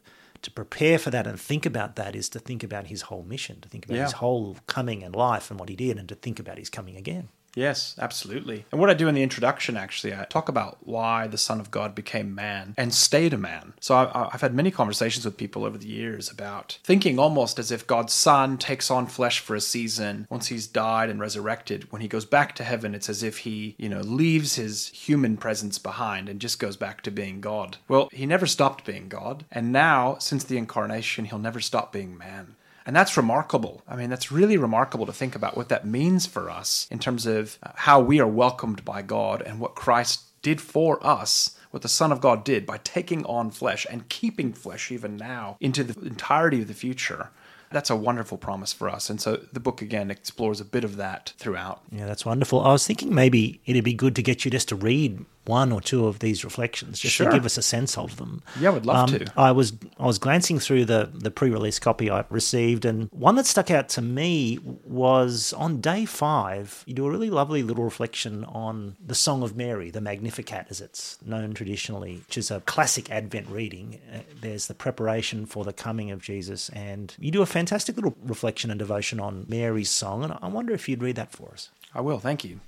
to 0.43 0.51
prepare 0.51 0.99
for 0.99 1.11
that 1.11 1.29
and 1.29 1.39
think 1.41 1.65
about 1.65 1.95
that 1.95 2.17
is 2.17 2.29
to 2.31 2.41
think 2.41 2.65
about 2.65 2.89
his 2.89 3.03
whole 3.03 3.23
mission, 3.23 3.61
to 3.61 3.69
think 3.69 3.85
about 3.87 3.99
Yeah. 3.99 4.03
his 4.03 4.15
whole 4.15 4.57
coming 4.67 5.05
and 5.05 5.15
life 5.15 5.49
and 5.49 5.61
what 5.61 5.69
he 5.69 5.77
did, 5.77 5.97
and 5.97 6.09
to 6.09 6.17
think 6.17 6.41
about 6.41 6.59
his 6.59 6.69
coming 6.69 6.97
again. 6.97 7.29
Yes, 7.55 7.95
absolutely. 7.99 8.65
And 8.73 8.81
what 8.81 8.91
I 8.91 8.95
do 8.95 9.09
in 9.09 9.15
the 9.15 9.23
introduction, 9.23 9.77
actually, 9.77 10.15
I 10.15 10.25
talk 10.25 10.49
about 10.49 10.79
why 10.83 11.27
the 11.27 11.39
Son 11.39 11.61
of 11.61 11.71
God 11.71 11.95
became 11.95 12.35
man 12.35 12.75
and 12.79 12.95
stayed 12.95 13.35
a 13.35 13.39
man. 13.39 13.75
So 13.81 13.95
I've 13.95 14.41
had 14.41 14.55
many 14.55 14.71
conversations 14.71 15.25
with 15.25 15.37
people 15.37 15.65
over 15.65 15.77
the 15.77 15.89
years 15.89 16.31
about 16.31 16.79
thinking 16.83 17.19
almost 17.19 17.59
as 17.59 17.71
if 17.71 17.87
God's 17.87 18.13
Son 18.13 18.57
takes 18.57 18.91
on 18.91 19.07
flesh 19.07 19.41
for 19.41 19.55
a 19.55 19.61
season 19.61 20.27
once 20.31 20.47
he's 20.49 20.67
died 20.67 21.11
and 21.11 21.21
resurrected. 21.21 21.91
When 21.93 22.03
he 22.03 22.09
goes 22.09 22.25
back 22.25 22.55
to 22.57 22.65
heaven, 22.65 22.95
it's 22.95 23.09
as 23.09 23.23
if 23.23 23.39
he, 23.39 23.75
you 23.79 23.89
know, 23.89 24.01
leaves 24.01 24.55
his 24.55 24.89
human 24.89 25.37
presence 25.37 25.79
behind 25.79 26.29
and 26.29 26.41
just 26.41 26.59
goes 26.59 26.77
back 26.77 27.03
to 27.03 27.11
being 27.11 27.41
God. 27.41 27.77
Well, 27.89 28.09
he 28.13 28.27
never 28.27 28.47
stopped 28.47 28.85
being 28.85 29.09
God. 29.09 29.45
And 29.53 29.73
now, 29.73 30.17
since 30.19 30.45
the 30.45 30.59
incarnation, 30.59 31.27
he'll 31.27 31.39
never 31.39 31.61
stop 31.61 31.93
being 31.93 32.17
man. 32.17 32.57
And 32.85 32.97
that's 32.97 33.17
remarkable. 33.17 33.83
I 33.89 33.97
mean, 33.97 34.11
that's 34.11 34.33
really 34.33 34.57
remarkable 34.57 35.07
to 35.07 35.13
think 35.13 35.35
about 35.35 35.57
what 35.57 35.69
that 35.69 35.87
means 35.87 36.27
for 36.27 36.51
us 36.51 36.87
in 36.91 36.99
terms 36.99 37.27
of 37.27 37.59
uh, 37.63 37.71
how 37.75 38.01
we 38.01 38.21
are 38.21 38.27
welcomed 38.27 38.85
by 38.85 39.03
God 39.03 39.43
and 39.43 39.61
what 39.61 39.75
Christ 39.75 40.23
did 40.43 40.61
for 40.61 41.05
us, 41.07 41.57
what 41.71 41.83
the 41.83 41.89
Son 41.89 42.13
of 42.13 42.21
God 42.21 42.45
did 42.45 42.67
by 42.67 42.79
taking 42.79 43.25
on 43.27 43.51
flesh 43.51 43.87
and 43.89 44.09
keeping 44.09 44.53
flesh 44.53 44.91
even 44.91 45.17
now 45.17 45.57
into 45.61 45.85
the 45.85 45.99
entirety 46.07 46.63
of 46.63 46.69
the 46.69 46.75
future. 46.75 47.31
That's 47.71 47.89
a 47.89 47.97
wonderful 47.97 48.37
promise 48.37 48.73
for 48.73 48.89
us. 48.89 49.09
And 49.09 49.21
so 49.21 49.37
the 49.53 49.61
book 49.61 49.81
again 49.81 50.11
explores 50.11 50.61
a 50.61 50.65
bit 50.65 50.85
of 50.85 50.97
that 50.97 51.33
throughout. 51.39 51.81
Yeah, 51.91 52.07
that's 52.07 52.27
wonderful. 52.27 52.61
I 52.61 52.73
was 52.73 52.87
thinking 52.87 53.15
maybe 53.15 53.61
it'd 53.65 53.85
be 53.85 53.95
good 53.95 54.15
to 54.17 54.23
get 54.23 54.45
you 54.45 54.51
just 54.51 54.69
to 54.69 54.77
read 54.77 55.25
one 55.45 55.73
or 55.73 55.81
two 55.81 56.07
of 56.07 56.21
these 56.21 56.45
reflections, 56.45 57.01
just 57.01 57.15
Sure. 57.15 57.29
to 57.29 57.33
give 57.37 57.45
us 57.45 57.59
a 57.59 57.63
sense 57.63 57.99
of 57.99 58.17
them. 58.17 58.43
Yeah, 58.61 58.71
I 58.71 58.73
would 58.73 58.87
love 58.87 59.11
to. 59.11 59.27
I 59.37 59.51
was 59.53 59.73
I 59.99 60.07
was 60.07 60.19
glancing 60.19 60.59
through 60.61 60.85
the 60.85 61.11
the 61.13 61.31
pre-release 61.31 61.79
copy 61.79 62.11
I 62.11 62.25
received, 62.31 62.85
and 62.85 63.09
one 63.13 63.35
that 63.37 63.47
stuck 63.47 63.71
out 63.71 63.89
to 63.91 64.03
me 64.03 64.59
was 64.85 65.53
on 65.55 65.81
day 65.81 66.05
five. 66.05 66.85
You 66.87 66.95
do 66.95 67.07
a 67.07 67.11
really 67.11 67.31
lovely 67.31 67.63
little 67.63 67.85
reflection 67.85 68.45
on 68.45 68.97
the 69.05 69.15
Song 69.15 69.43
of 69.43 69.57
Mary, 69.57 69.91
the 69.91 70.01
Magnificat, 70.01 70.67
as 70.71 70.81
it's 70.81 71.19
known 71.25 71.55
traditionally, 71.55 72.19
which 72.27 72.39
is 72.39 72.51
a 72.51 72.61
classic 72.61 73.11
Advent 73.11 73.49
reading. 73.49 73.99
Uh, 74.15 74.19
There's 74.41 74.67
the 74.69 74.75
preparation 74.75 75.47
for 75.47 75.65
the 75.65 75.73
coming 75.73 76.11
of 76.11 76.23
Jesus, 76.23 76.69
and 76.71 77.15
you 77.19 77.31
do 77.31 77.43
a 77.43 77.47
fantastic 77.47 77.97
little 77.97 78.15
reflection 78.25 78.71
and 78.71 78.79
devotion 78.79 79.19
on 79.21 79.47
Mary's 79.49 79.91
song. 79.91 80.23
And 80.25 80.39
I 80.41 80.49
wonder 80.49 80.73
if 80.73 80.89
you'd 80.89 81.03
read 81.03 81.17
that 81.17 81.33
for 81.33 81.51
us. 81.53 81.71
I 81.95 82.01
will, 82.01 82.19
thank 82.19 82.45
you. 82.45 82.61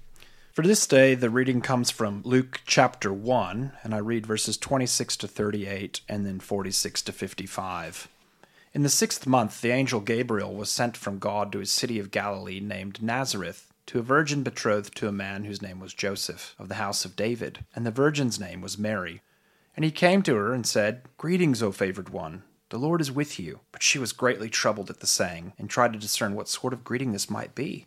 For 0.54 0.62
this 0.62 0.86
day, 0.86 1.16
the 1.16 1.30
reading 1.30 1.60
comes 1.60 1.90
from 1.90 2.22
Luke 2.24 2.60
chapter 2.64 3.12
1, 3.12 3.72
and 3.82 3.92
I 3.92 3.98
read 3.98 4.24
verses 4.24 4.56
26 4.56 5.16
to 5.16 5.26
38 5.26 6.02
and 6.08 6.24
then 6.24 6.38
46 6.38 7.02
to 7.02 7.10
55. 7.10 8.06
In 8.72 8.84
the 8.84 8.88
sixth 8.88 9.26
month, 9.26 9.60
the 9.60 9.72
angel 9.72 9.98
Gabriel 9.98 10.54
was 10.54 10.70
sent 10.70 10.96
from 10.96 11.18
God 11.18 11.50
to 11.50 11.60
a 11.60 11.66
city 11.66 11.98
of 11.98 12.12
Galilee 12.12 12.60
named 12.60 13.02
Nazareth 13.02 13.72
to 13.86 13.98
a 13.98 14.02
virgin 14.02 14.44
betrothed 14.44 14.94
to 14.94 15.08
a 15.08 15.12
man 15.12 15.42
whose 15.42 15.60
name 15.60 15.80
was 15.80 15.92
Joseph, 15.92 16.54
of 16.56 16.68
the 16.68 16.76
house 16.76 17.04
of 17.04 17.16
David, 17.16 17.64
and 17.74 17.84
the 17.84 17.90
virgin's 17.90 18.38
name 18.38 18.60
was 18.60 18.78
Mary. 18.78 19.22
And 19.74 19.84
he 19.84 19.90
came 19.90 20.22
to 20.22 20.36
her 20.36 20.52
and 20.54 20.64
said, 20.64 21.02
Greetings, 21.18 21.64
O 21.64 21.72
favored 21.72 22.10
one. 22.10 22.44
The 22.68 22.78
Lord 22.78 23.00
is 23.00 23.10
with 23.10 23.40
you. 23.40 23.58
But 23.72 23.82
she 23.82 23.98
was 23.98 24.12
greatly 24.12 24.50
troubled 24.50 24.88
at 24.88 25.00
the 25.00 25.08
saying, 25.08 25.54
and 25.58 25.68
tried 25.68 25.94
to 25.94 25.98
discern 25.98 26.36
what 26.36 26.48
sort 26.48 26.72
of 26.72 26.84
greeting 26.84 27.10
this 27.10 27.28
might 27.28 27.56
be. 27.56 27.86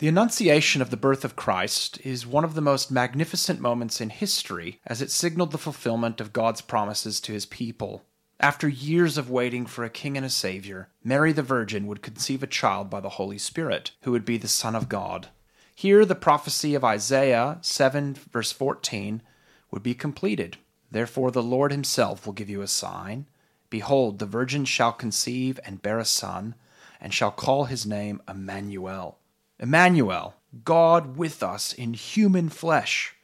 The 0.00 0.08
Annunciation 0.08 0.80
of 0.80 0.88
the 0.88 0.96
birth 0.96 1.26
of 1.26 1.36
Christ 1.36 2.00
is 2.02 2.26
one 2.26 2.42
of 2.42 2.54
the 2.54 2.62
most 2.62 2.90
magnificent 2.90 3.60
moments 3.60 4.00
in 4.00 4.08
history 4.08 4.80
as 4.86 5.02
it 5.02 5.10
signaled 5.10 5.52
the 5.52 5.58
fulfillment 5.58 6.22
of 6.22 6.32
God's 6.32 6.62
promises 6.62 7.20
to 7.20 7.34
his 7.34 7.44
people. 7.44 8.06
After 8.40 8.66
years 8.66 9.18
of 9.18 9.28
waiting 9.28 9.66
for 9.66 9.84
a 9.84 9.90
king 9.90 10.16
and 10.16 10.24
a 10.24 10.30
savior, 10.30 10.88
Mary 11.04 11.32
the 11.32 11.42
Virgin 11.42 11.86
would 11.86 12.00
conceive 12.00 12.42
a 12.42 12.46
child 12.46 12.88
by 12.88 13.00
the 13.00 13.10
Holy 13.10 13.36
Spirit, 13.36 13.90
who 14.00 14.12
would 14.12 14.24
be 14.24 14.38
the 14.38 14.48
Son 14.48 14.74
of 14.74 14.88
God. 14.88 15.28
Here, 15.74 16.06
the 16.06 16.14
prophecy 16.14 16.74
of 16.74 16.82
Isaiah 16.82 17.58
7, 17.60 18.14
verse 18.32 18.52
14, 18.52 19.20
would 19.70 19.82
be 19.82 19.92
completed. 19.92 20.56
Therefore, 20.90 21.30
the 21.30 21.42
Lord 21.42 21.72
himself 21.72 22.24
will 22.24 22.32
give 22.32 22.48
you 22.48 22.62
a 22.62 22.68
sign. 22.68 23.26
Behold, 23.68 24.18
the 24.18 24.24
virgin 24.24 24.64
shall 24.64 24.92
conceive 24.92 25.60
and 25.66 25.82
bear 25.82 25.98
a 25.98 26.06
son, 26.06 26.54
and 27.02 27.12
shall 27.12 27.30
call 27.30 27.64
his 27.64 27.84
name 27.84 28.22
Emmanuel. 28.26 29.18
Emmanuel, 29.62 30.36
God 30.64 31.18
with 31.18 31.42
us 31.42 31.74
in 31.74 31.92
human 31.92 32.48
flesh, 32.48 33.14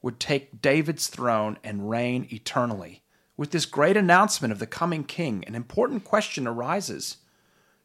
would 0.00 0.18
take 0.18 0.62
David's 0.62 1.08
throne 1.08 1.58
and 1.62 1.90
reign 1.90 2.26
eternally. 2.32 3.02
With 3.36 3.50
this 3.50 3.66
great 3.66 3.96
announcement 3.96 4.50
of 4.50 4.60
the 4.60 4.66
coming 4.66 5.04
king, 5.04 5.44
an 5.46 5.54
important 5.54 6.04
question 6.04 6.46
arises 6.46 7.18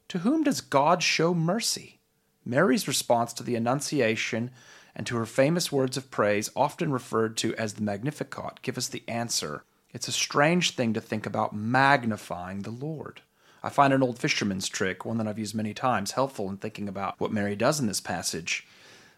To 0.07 0.19
whom 0.19 0.43
does 0.43 0.61
God 0.61 1.03
show 1.03 1.33
mercy? 1.33 1.99
Mary's 2.45 2.87
response 2.87 3.33
to 3.33 3.43
the 3.43 3.55
Annunciation 3.55 4.51
and 4.95 5.05
to 5.05 5.17
her 5.17 5.25
famous 5.25 5.69
words 5.69 5.97
of 5.97 6.09
praise, 6.09 6.49
often 6.55 6.93
referred 6.93 7.35
to 7.37 7.53
as 7.55 7.73
the 7.73 7.81
Magnificat, 7.81 8.61
give 8.61 8.77
us 8.77 8.87
the 8.87 9.03
answer. 9.09 9.65
It's 9.91 10.07
a 10.07 10.13
strange 10.13 10.71
thing 10.71 10.93
to 10.93 11.01
think 11.01 11.25
about 11.25 11.53
magnifying 11.53 12.61
the 12.61 12.71
Lord. 12.71 13.21
I 13.61 13.69
find 13.69 13.93
an 13.93 14.03
old 14.03 14.19
fisherman's 14.19 14.69
trick, 14.69 15.05
one 15.05 15.17
that 15.17 15.27
I've 15.27 15.39
used 15.39 15.55
many 15.55 15.73
times, 15.73 16.11
helpful 16.11 16.49
in 16.49 16.57
thinking 16.57 16.87
about 16.87 17.19
what 17.19 17.31
Mary 17.31 17.55
does 17.55 17.79
in 17.79 17.87
this 17.87 18.01
passage. 18.01 18.65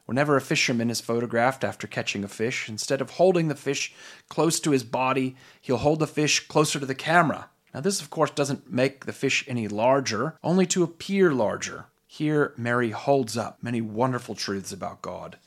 Whenever 0.05 0.35
a 0.35 0.41
fisherman 0.41 0.89
is 0.89 0.99
photographed 0.99 1.63
after 1.63 1.87
catching 1.87 2.23
a 2.23 2.27
fish, 2.27 2.67
instead 2.67 3.01
of 3.01 3.11
holding 3.11 3.47
the 3.47 3.55
fish 3.55 3.93
close 4.29 4.59
to 4.59 4.71
his 4.71 4.83
body, 4.83 5.35
he'll 5.61 5.77
hold 5.77 5.99
the 5.99 6.07
fish 6.07 6.47
closer 6.47 6.79
to 6.79 6.85
the 6.85 6.95
camera. 6.95 7.49
Now, 7.73 7.81
this, 7.81 8.01
of 8.01 8.09
course, 8.09 8.31
doesn't 8.31 8.71
make 8.71 9.05
the 9.05 9.13
fish 9.13 9.45
any 9.47 9.67
larger, 9.67 10.37
only 10.43 10.65
to 10.67 10.83
appear 10.83 11.31
larger. 11.31 11.85
Here, 12.07 12.53
Mary 12.57 12.89
holds 12.89 13.37
up 13.37 13.59
many 13.61 13.79
wonderful 13.79 14.35
truths 14.35 14.73
about 14.73 15.01
God, 15.01 15.37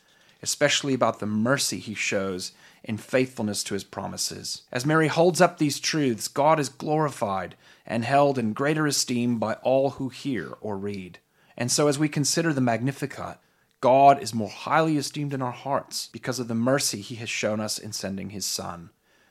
especially 0.42 0.94
about 0.94 1.18
the 1.18 1.26
mercy 1.26 1.78
he 1.78 1.94
shows 1.94 2.52
in 2.82 2.96
faithfulness 2.96 3.62
to 3.64 3.74
his 3.74 3.84
promises. 3.84 4.62
As 4.72 4.86
Mary 4.86 5.08
holds 5.08 5.42
up 5.42 5.58
these 5.58 5.80
truths, 5.80 6.28
God 6.28 6.58
is 6.58 6.70
glorified 6.70 7.56
and 7.86 8.04
held 8.04 8.38
in 8.38 8.52
greater 8.52 8.86
esteem 8.86 9.38
by 9.38 9.54
all 9.54 9.90
who 9.90 10.08
hear 10.08 10.56
or 10.60 10.76
read. 10.76 11.18
And 11.56 11.70
so, 11.70 11.88
as 11.88 11.98
we 11.98 12.08
consider 12.08 12.52
the 12.52 12.60
Magnificat, 12.60 13.38
God 13.80 14.22
is 14.22 14.32
more 14.34 14.48
highly 14.48 14.96
esteemed 14.96 15.34
in 15.34 15.42
our 15.42 15.52
hearts 15.52 16.08
because 16.12 16.38
of 16.38 16.48
the 16.48 16.54
mercy 16.54 17.00
he 17.00 17.16
has 17.16 17.28
shown 17.28 17.60
us 17.60 17.78
in 17.78 17.92
sending 17.92 18.30
his 18.30 18.46
Son. 18.46 18.90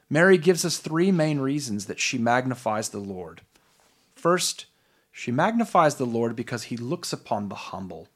Mary 0.09 0.37
gives 0.37 0.63
us 0.63 0.77
three 0.77 1.11
main 1.11 1.39
reasons 1.39 1.87
that 1.87 1.99
she 1.99 2.17
magnifies 2.17 2.89
the 2.89 2.99
Lord. 2.99 3.41
First, 4.15 4.67
she 5.11 5.31
magnifies 5.31 5.95
the 5.95 6.05
Lord 6.05 6.35
because 6.35 6.63
he 6.63 6.77
looks 6.77 7.11
upon 7.11 7.49
the 7.49 7.55
humble. 7.55 8.07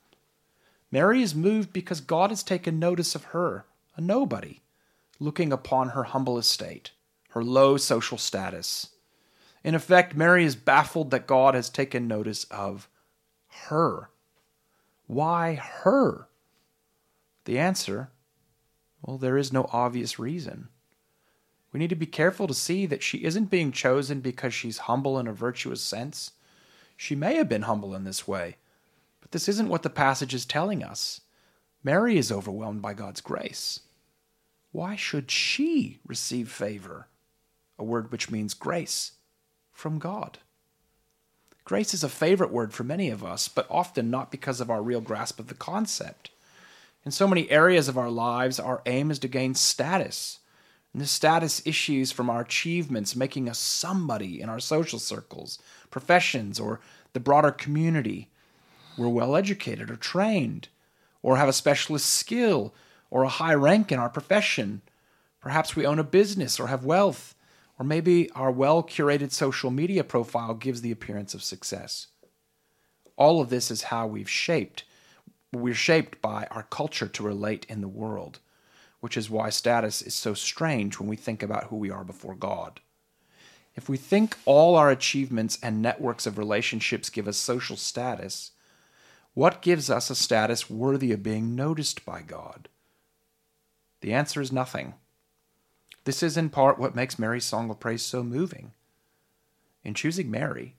Mary 0.92 1.22
is 1.22 1.36
moved 1.36 1.74
because 1.74 2.00
God 2.00 2.30
has 2.30 2.44
taken 2.44 2.80
notice 2.80 3.16
of 3.16 3.26
her, 3.26 3.66
a 3.96 4.02
nobody, 4.02 4.62
looking 5.20 5.52
upon 5.52 5.90
her 5.90 6.04
humble 6.04 6.38
estate, 6.38 6.92
her 7.30 7.44
low 7.44 7.78
social 7.78 8.18
status. 8.18 8.90
In 9.64 9.76
effect, 9.76 10.16
Mary 10.16 10.44
is 10.46 10.56
baffled 10.56 11.12
that 11.12 11.28
God 11.28 11.56
has 11.56 11.70
taken 11.70 12.08
notice 12.08 12.46
of 12.46 12.88
her. 13.68 14.10
Why 15.08 15.56
her? 15.56 16.28
The 17.46 17.60
answer 17.60 18.12
well, 19.02 19.18
there 19.18 19.38
is 19.38 19.54
no 19.54 19.70
obvious 19.72 20.20
reason. 20.20 20.70
We 21.72 21.80
need 21.80 21.90
to 21.90 21.96
be 21.96 22.06
careful 22.06 22.48
to 22.48 22.54
see 22.54 22.86
that 22.88 23.04
she 23.04 23.24
isn't 23.24 23.52
being 23.52 23.72
chosen 23.72 24.20
because 24.22 24.54
she's 24.54 24.80
humble 24.80 25.20
in 25.20 25.28
a 25.28 25.34
virtuous 25.34 25.82
sense. 25.82 26.32
She 26.96 27.16
may 27.16 27.36
have 27.36 27.48
been 27.48 27.64
humble 27.64 27.94
in 27.94 28.04
this 28.04 28.28
way, 28.28 28.58
but 29.22 29.32
this 29.32 29.48
isn't 29.48 29.70
what 29.70 29.84
the 29.84 29.90
passage 29.90 30.34
is 30.34 30.46
telling 30.46 30.84
us. 30.84 31.22
Mary 31.84 32.18
is 32.18 32.32
overwhelmed 32.32 32.82
by 32.82 32.94
God's 32.94 33.22
grace. 33.22 33.82
Why 34.72 34.96
should 34.96 35.30
she 35.30 36.00
receive 36.06 36.52
favor? 36.52 37.08
A 37.78 37.84
word 37.84 38.12
which 38.12 38.32
means 38.32 38.54
grace 38.54 39.14
from 39.78 40.00
God. 40.00 40.40
Grace 41.64 41.94
is 41.94 42.04
a 42.04 42.10
favorite 42.10 42.52
word 42.52 42.74
for 42.74 42.84
many 42.84 43.10
of 43.10 43.24
us, 43.24 43.48
but 43.48 43.68
often 43.70 44.10
not 44.10 44.32
because 44.32 44.60
of 44.60 44.72
our 44.72 44.82
real 44.82 45.02
grasp 45.02 45.40
of 45.40 45.48
the 45.48 45.54
concept. 45.54 46.32
In 47.06 47.12
so 47.12 47.28
many 47.28 47.50
areas 47.52 47.88
of 47.88 47.98
our 47.98 48.10
lives, 48.10 48.60
our 48.60 48.82
aim 48.88 49.12
is 49.12 49.20
to 49.20 49.28
gain 49.28 49.54
status. 49.54 50.40
And 50.94 51.02
the 51.02 51.06
status 51.06 51.62
issues 51.64 52.12
from 52.12 52.28
our 52.28 52.42
achievements 52.42 53.16
making 53.16 53.48
us 53.48 53.60
somebody 53.60 54.42
in 54.42 54.50
our 54.50 54.60
social 54.60 54.98
circles, 54.98 55.60
professions, 55.92 56.60
or 56.60 56.80
the 57.14 57.20
broader 57.20 57.52
community. 57.52 58.30
We're 58.98 59.10
well 59.10 59.36
educated 59.36 59.92
or 59.92 59.96
trained, 59.96 60.70
or 61.22 61.38
have 61.38 61.50
a 61.50 61.54
specialist 61.54 62.12
skill, 62.12 62.74
or 63.12 63.24
a 63.24 63.30
high 63.30 63.54
rank 63.54 63.92
in 63.92 64.00
our 64.00 64.10
profession. 64.10 64.82
Perhaps 65.40 65.76
we 65.76 65.86
own 65.86 66.00
a 66.00 66.04
business 66.04 66.60
or 66.60 66.68
have 66.68 66.84
wealth, 66.84 67.36
or 67.80 67.86
maybe 67.86 68.30
our 68.32 68.52
well 68.52 68.84
curated 68.84 69.32
social 69.32 69.72
media 69.72 70.04
profile 70.04 70.54
gives 70.54 70.82
the 70.82 70.92
appearance 70.92 71.34
of 71.34 71.44
success. 71.44 72.08
All 73.16 73.42
of 73.42 73.50
this 73.50 73.72
is 73.72 73.84
how 73.84 74.08
we've 74.08 74.30
shaped. 74.30 74.84
We're 75.54 75.74
shaped 75.74 76.22
by 76.22 76.48
our 76.52 76.64
culture 76.64 77.08
to 77.08 77.24
relate 77.24 77.66
in 77.70 77.82
the 77.82 77.88
world, 77.88 78.40
which 79.00 79.18
is 79.18 79.30
why 79.30 79.50
status 79.50 80.02
is 80.02 80.14
so 80.14 80.34
strange 80.34 81.00
when 81.00 81.08
we 81.08 81.16
think 81.16 81.42
about 81.42 81.66
who 81.66 81.78
we 81.78 81.90
are 81.90 82.04
before 82.04 82.36
God. 82.36 82.80
If 83.76 83.88
we 83.88 83.98
think 83.98 84.38
all 84.46 84.76
our 84.76 84.90
achievements 84.90 85.60
and 85.62 85.82
networks 85.82 86.26
of 86.26 86.38
relationships 86.38 87.10
give 87.10 87.28
us 87.28 87.38
social 87.38 87.78
status, 87.78 88.52
what 89.36 89.62
gives 89.62 89.90
us 89.90 90.10
a 90.10 90.16
status 90.16 90.68
worthy 90.68 91.12
of 91.12 91.22
being 91.22 91.56
noticed 91.56 92.04
by 92.04 92.24
God? 92.24 92.70
The 94.02 94.14
answer 94.14 94.42
is 94.42 94.52
nothing. 94.52 94.96
This 96.08 96.24
is 96.24 96.38
in 96.38 96.50
part 96.50 96.80
what 96.80 96.96
makes 96.96 97.20
Mary's 97.20 97.44
song 97.44 97.70
of 97.70 97.82
praise 97.82 98.02
so 98.02 98.24
moving. 98.24 98.72
In 99.84 99.94
choosing 99.94 100.32
Mary, 100.32 100.78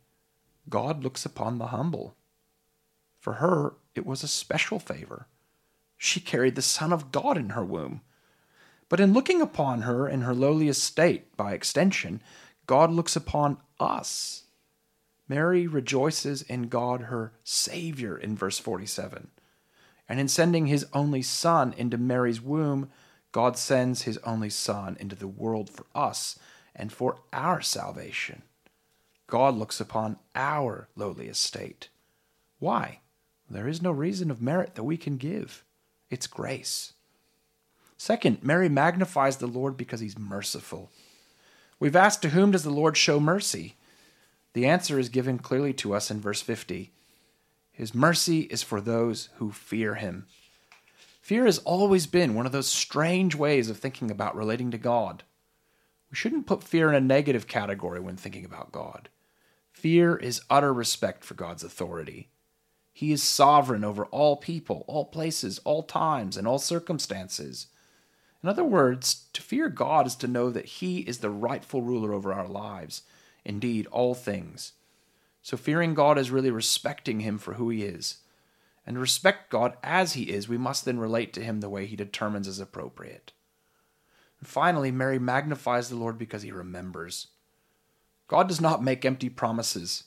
God 0.70 1.04
looks 1.04 1.26
upon 1.26 1.58
the 1.58 1.66
humble. 1.66 2.16
For 3.20 3.34
her, 3.34 3.74
it 3.94 4.06
was 4.06 4.22
a 4.22 4.26
special 4.26 4.78
favor. 4.78 5.26
She 5.98 6.18
carried 6.18 6.54
the 6.54 6.62
Son 6.62 6.94
of 6.94 7.12
God 7.12 7.36
in 7.36 7.50
her 7.50 7.62
womb. 7.62 8.00
But 8.88 9.00
in 9.00 9.12
looking 9.12 9.42
upon 9.42 9.82
her 9.82 10.08
in 10.08 10.22
her 10.22 10.32
lowly 10.32 10.66
estate, 10.66 11.36
by 11.36 11.52
extension, 11.52 12.22
God 12.66 12.90
looks 12.90 13.14
upon 13.14 13.58
us. 13.78 14.44
Mary 15.28 15.66
rejoices 15.66 16.40
in 16.40 16.68
God, 16.70 17.02
her 17.02 17.34
Savior, 17.44 18.16
in 18.16 18.34
verse 18.34 18.58
47. 18.58 19.28
And 20.08 20.20
in 20.20 20.28
sending 20.28 20.68
his 20.68 20.86
only 20.94 21.20
Son 21.20 21.74
into 21.76 21.98
Mary's 21.98 22.40
womb, 22.40 22.88
God 23.32 23.56
sends 23.56 24.02
his 24.02 24.18
only 24.18 24.50
Son 24.50 24.96
into 24.98 25.16
the 25.16 25.28
world 25.28 25.68
for 25.70 25.86
us 25.94 26.38
and 26.74 26.92
for 26.92 27.18
our 27.32 27.60
salvation. 27.60 28.42
God 29.26 29.54
looks 29.54 29.80
upon 29.80 30.16
our 30.34 30.88
lowly 30.96 31.28
estate. 31.28 31.88
Why? 32.58 33.00
There 33.50 33.68
is 33.68 33.82
no 33.82 33.90
reason 33.90 34.30
of 34.30 34.42
merit 34.42 34.74
that 34.74 34.84
we 34.84 34.96
can 34.96 35.16
give. 35.16 35.64
It's 36.10 36.26
grace. 36.26 36.94
Second, 37.96 38.42
Mary 38.42 38.68
magnifies 38.68 39.36
the 39.36 39.46
Lord 39.46 39.76
because 39.76 40.00
he's 40.00 40.18
merciful. 40.18 40.90
We've 41.80 41.96
asked, 41.96 42.22
To 42.22 42.30
whom 42.30 42.52
does 42.52 42.62
the 42.62 42.70
Lord 42.70 42.96
show 42.96 43.20
mercy? 43.20 43.76
The 44.54 44.66
answer 44.66 44.98
is 44.98 45.08
given 45.08 45.38
clearly 45.38 45.72
to 45.74 45.94
us 45.94 46.10
in 46.10 46.20
verse 46.20 46.40
50. 46.40 46.90
His 47.72 47.94
mercy 47.94 48.40
is 48.42 48.62
for 48.62 48.80
those 48.80 49.28
who 49.36 49.52
fear 49.52 49.96
him. 49.96 50.26
Fear 51.28 51.44
has 51.44 51.58
always 51.58 52.06
been 52.06 52.32
one 52.34 52.46
of 52.46 52.52
those 52.52 52.68
strange 52.68 53.34
ways 53.34 53.68
of 53.68 53.76
thinking 53.76 54.10
about 54.10 54.34
relating 54.34 54.70
to 54.70 54.78
God. 54.78 55.24
We 56.10 56.16
shouldn't 56.16 56.46
put 56.46 56.64
fear 56.64 56.88
in 56.88 56.94
a 56.94 57.02
negative 57.02 57.46
category 57.46 58.00
when 58.00 58.16
thinking 58.16 58.46
about 58.46 58.72
God. 58.72 59.10
Fear 59.70 60.16
is 60.16 60.40
utter 60.48 60.72
respect 60.72 61.22
for 61.22 61.34
God's 61.34 61.62
authority. 61.62 62.30
He 62.94 63.12
is 63.12 63.22
sovereign 63.22 63.84
over 63.84 64.06
all 64.06 64.38
people, 64.38 64.86
all 64.86 65.04
places, 65.04 65.60
all 65.64 65.82
times, 65.82 66.38
and 66.38 66.48
all 66.48 66.58
circumstances. 66.58 67.66
In 68.42 68.48
other 68.48 68.64
words, 68.64 69.26
to 69.34 69.42
fear 69.42 69.68
God 69.68 70.06
is 70.06 70.14
to 70.14 70.28
know 70.28 70.48
that 70.48 70.64
He 70.64 71.00
is 71.00 71.18
the 71.18 71.28
rightful 71.28 71.82
ruler 71.82 72.14
over 72.14 72.32
our 72.32 72.48
lives, 72.48 73.02
indeed, 73.44 73.86
all 73.88 74.14
things. 74.14 74.72
So 75.42 75.58
fearing 75.58 75.92
God 75.92 76.16
is 76.16 76.30
really 76.30 76.50
respecting 76.50 77.20
Him 77.20 77.36
for 77.36 77.52
who 77.52 77.68
He 77.68 77.82
is 77.82 78.20
and 78.88 78.98
respect 78.98 79.50
God 79.50 79.76
as 79.82 80.14
He 80.14 80.30
is, 80.30 80.48
we 80.48 80.56
must 80.56 80.86
then 80.86 80.98
relate 80.98 81.34
to 81.34 81.42
Him 81.42 81.60
the 81.60 81.68
way 81.68 81.84
He 81.84 81.94
determines 81.94 82.48
is 82.48 82.58
appropriate. 82.58 83.32
And 84.40 84.48
finally, 84.48 84.90
Mary 84.90 85.18
magnifies 85.18 85.90
the 85.90 85.96
Lord 85.96 86.16
because 86.16 86.40
He 86.40 86.50
remembers. 86.50 87.26
God 88.28 88.48
does 88.48 88.62
not 88.62 88.82
make 88.82 89.04
empty 89.04 89.28
promises. 89.28 90.04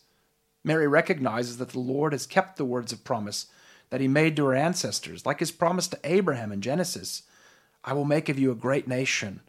Mary 0.63 0.87
recognizes 0.87 1.59
that 1.59 1.69
the 1.69 1.79
Lord 1.79 2.11
has 2.11 2.25
kept 2.25 2.57
the 2.57 2.65
words 2.65 2.91
of 2.91 3.03
promise 3.03 3.45
that 3.91 4.01
He 4.01 4.07
made 4.07 4.35
to 4.37 4.45
her 4.45 4.55
ancestors, 4.55 5.27
like 5.27 5.41
His 5.41 5.51
promise 5.51 5.87
to 5.89 5.99
Abraham 6.03 6.51
in 6.51 6.59
Genesis 6.59 7.21
I 7.83 7.93
will 7.93 8.05
make 8.05 8.29
of 8.29 8.39
you 8.39 8.51
a 8.51 8.55
great 8.55 8.87
nation, 8.87 9.41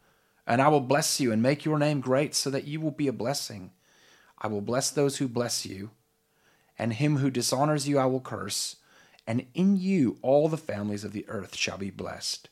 and 0.46 0.60
I 0.60 0.68
will 0.68 0.80
bless 0.80 1.20
you 1.20 1.32
and 1.32 1.42
make 1.42 1.64
your 1.64 1.78
name 1.78 2.02
great 2.02 2.34
so 2.34 2.50
that 2.50 2.66
you 2.66 2.82
will 2.82 2.90
be 2.90 3.08
a 3.08 3.14
blessing. 3.14 3.70
I 4.38 4.48
will 4.48 4.60
bless 4.60 4.90
those 4.90 5.16
who 5.16 5.28
bless 5.28 5.64
you, 5.64 5.90
and 6.78 6.92
him 6.92 7.16
who 7.16 7.30
dishonors 7.30 7.88
you 7.88 7.98
I 7.98 8.04
will 8.04 8.20
curse 8.20 8.76
and 9.26 9.46
in 9.54 9.76
you 9.76 10.18
all 10.22 10.48
the 10.48 10.56
families 10.56 11.04
of 11.04 11.12
the 11.12 11.28
earth 11.28 11.56
shall 11.56 11.78
be 11.78 11.90
blessed. 11.90 12.48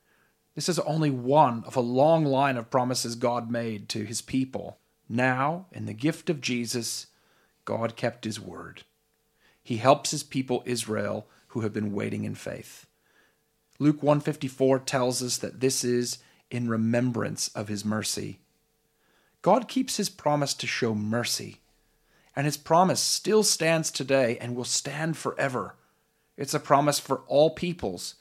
This 0.54 0.68
is 0.68 0.78
only 0.80 1.10
one 1.10 1.64
of 1.64 1.76
a 1.76 1.80
long 1.80 2.24
line 2.24 2.56
of 2.56 2.70
promises 2.70 3.14
God 3.14 3.50
made 3.50 3.88
to 3.90 4.04
his 4.04 4.20
people. 4.20 4.78
Now, 5.08 5.66
in 5.72 5.86
the 5.86 5.92
gift 5.92 6.28
of 6.30 6.40
Jesus, 6.40 7.06
God 7.64 7.96
kept 7.96 8.24
his 8.24 8.40
word. 8.40 8.82
He 9.62 9.76
helps 9.76 10.10
his 10.10 10.22
people 10.22 10.62
Israel 10.66 11.26
who 11.48 11.60
have 11.60 11.72
been 11.72 11.92
waiting 11.92 12.24
in 12.24 12.34
faith. 12.34 12.86
Luke 13.78 14.02
154 14.02 14.80
tells 14.80 15.22
us 15.22 15.38
that 15.38 15.60
this 15.60 15.84
is 15.84 16.18
in 16.50 16.68
remembrance 16.68 17.48
of 17.48 17.68
his 17.68 17.84
mercy. 17.84 18.40
God 19.42 19.68
keeps 19.68 19.96
his 19.96 20.10
promise 20.10 20.52
to 20.54 20.66
show 20.66 20.94
mercy, 20.94 21.60
and 22.36 22.44
his 22.44 22.56
promise 22.56 23.00
still 23.00 23.42
stands 23.42 23.90
today 23.90 24.36
and 24.38 24.54
will 24.54 24.64
stand 24.64 25.16
forever. 25.16 25.76
It's 26.40 26.54
a 26.54 26.58
promise 26.58 26.98
for 26.98 27.18
all 27.26 27.50
peoples, 27.50 28.14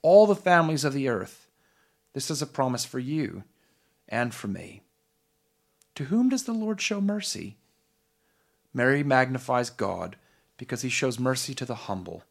all 0.00 0.26
the 0.26 0.34
families 0.34 0.82
of 0.82 0.94
the 0.94 1.10
earth. 1.10 1.46
This 2.14 2.30
is 2.30 2.40
a 2.40 2.46
promise 2.46 2.86
for 2.86 2.98
you 2.98 3.44
and 4.08 4.32
for 4.32 4.48
me. 4.48 4.80
To 5.96 6.04
whom 6.04 6.30
does 6.30 6.44
the 6.44 6.54
Lord 6.54 6.80
show 6.80 7.02
mercy? 7.02 7.58
Mary 8.72 9.02
magnifies 9.02 9.68
God 9.68 10.16
because 10.56 10.80
he 10.80 10.88
shows 10.88 11.18
mercy 11.18 11.54
to 11.54 11.66
the 11.66 11.74
humble, 11.74 12.22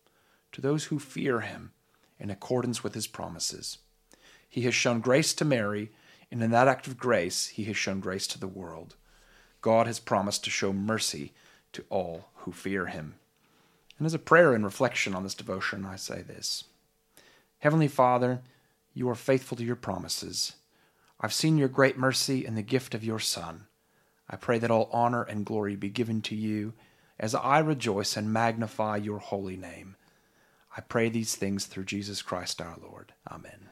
to 0.52 0.62
those 0.62 0.86
who 0.86 0.98
fear 0.98 1.42
him, 1.42 1.74
in 2.20 2.32
accordance 2.32 2.84
with 2.84 2.96
his 2.96 3.06
promises. 3.06 3.78
He 4.50 4.62
has 4.62 4.74
shown 4.74 5.00
grace 5.00 5.36
to 5.36 5.46
Mary, 5.46 5.92
and 6.32 6.42
in 6.42 6.50
that 6.50 6.68
act 6.68 6.88
of 6.88 6.98
grace, 6.98 7.50
he 7.50 7.66
has 7.66 7.78
shown 7.78 8.00
grace 8.00 8.26
to 8.28 8.40
the 8.40 8.48
world. 8.48 8.96
God 9.62 9.86
has 9.86 10.00
promised 10.00 10.44
to 10.46 10.50
show 10.50 10.74
mercy 10.74 11.34
to 11.74 11.86
all 11.92 12.30
who 12.38 12.52
fear 12.52 12.88
him. 12.88 13.14
And 13.98 14.06
as 14.06 14.14
a 14.14 14.20
prayer 14.20 14.54
and 14.54 14.64
reflection 14.64 15.16
on 15.16 15.24
this 15.24 15.36
devotion, 15.36 15.86
I 15.86 15.96
say 15.96 16.22
this 16.22 16.66
Heavenly 17.60 17.88
Father, 17.88 18.42
you 18.94 19.10
are 19.10 19.16
faithful 19.16 19.58
to 19.58 19.64
your 19.64 19.76
promises. 19.76 20.54
I've 21.20 21.34
seen 21.34 21.58
your 21.58 21.70
great 21.70 21.98
mercy 21.98 22.46
in 22.46 22.56
the 22.56 22.62
gift 22.62 22.94
of 22.94 23.04
your 23.04 23.20
Son. 23.20 23.68
I 24.30 24.36
pray 24.36 24.60
that 24.60 24.72
all 24.72 24.90
honor 24.92 25.24
and 25.24 25.46
glory 25.46 25.76
be 25.76 25.90
given 25.90 26.22
to 26.24 26.36
you 26.36 26.74
as 27.20 27.34
I 27.34 27.60
rejoice 27.60 28.18
and 28.18 28.34
magnify 28.34 28.98
your 28.98 29.20
holy 29.20 29.56
name. 29.56 29.96
I 30.76 30.82
pray 30.82 31.08
these 31.08 31.36
things 31.36 31.66
through 31.66 31.86
Jesus 31.86 32.22
Christ 32.22 32.62
our 32.62 32.76
Lord. 32.82 33.14
Amen. 33.32 33.70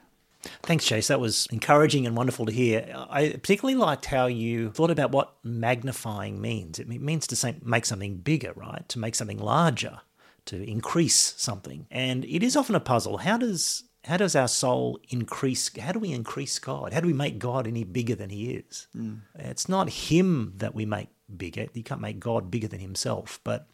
Thanks, 0.61 0.85
Chase. 0.85 1.07
That 1.07 1.19
was 1.19 1.47
encouraging 1.51 2.05
and 2.05 2.15
wonderful 2.15 2.45
to 2.45 2.51
hear. 2.51 2.93
I 3.09 3.29
particularly 3.29 3.75
liked 3.75 4.05
how 4.05 4.27
you 4.27 4.71
thought 4.71 4.91
about 4.91 5.11
what 5.11 5.35
magnifying 5.43 6.39
means. 6.39 6.79
It 6.79 6.87
means 6.87 7.27
to 7.27 7.55
make 7.63 7.85
something 7.85 8.17
bigger, 8.17 8.53
right? 8.55 8.87
To 8.89 8.99
make 8.99 9.15
something 9.15 9.39
larger 9.39 9.99
to 10.45 10.63
increase 10.69 11.33
something. 11.37 11.87
And 11.91 12.25
it 12.25 12.43
is 12.43 12.55
often 12.55 12.75
a 12.75 12.79
puzzle. 12.79 13.17
How 13.17 13.37
does 13.37 13.83
how 14.05 14.17
does 14.17 14.35
our 14.35 14.49
soul 14.49 14.99
increase? 15.09 15.75
How 15.77 15.93
do 15.93 15.99
we 15.99 16.11
increase 16.11 16.59
God? 16.59 16.93
How 16.93 16.99
do 16.99 17.07
we 17.07 17.13
make 17.13 17.39
God 17.39 17.67
any 17.67 17.83
bigger 17.83 18.15
than 18.15 18.29
He 18.29 18.51
is? 18.51 18.87
Mm. 18.95 19.21
It's 19.35 19.69
not 19.69 19.89
Him 19.89 20.53
that 20.57 20.75
we 20.75 20.85
make 20.85 21.09
bigger. 21.35 21.67
You 21.73 21.83
can't 21.83 22.01
make 22.01 22.19
God 22.19 22.51
bigger 22.51 22.67
than 22.67 22.81
Himself. 22.81 23.39
But 23.43 23.67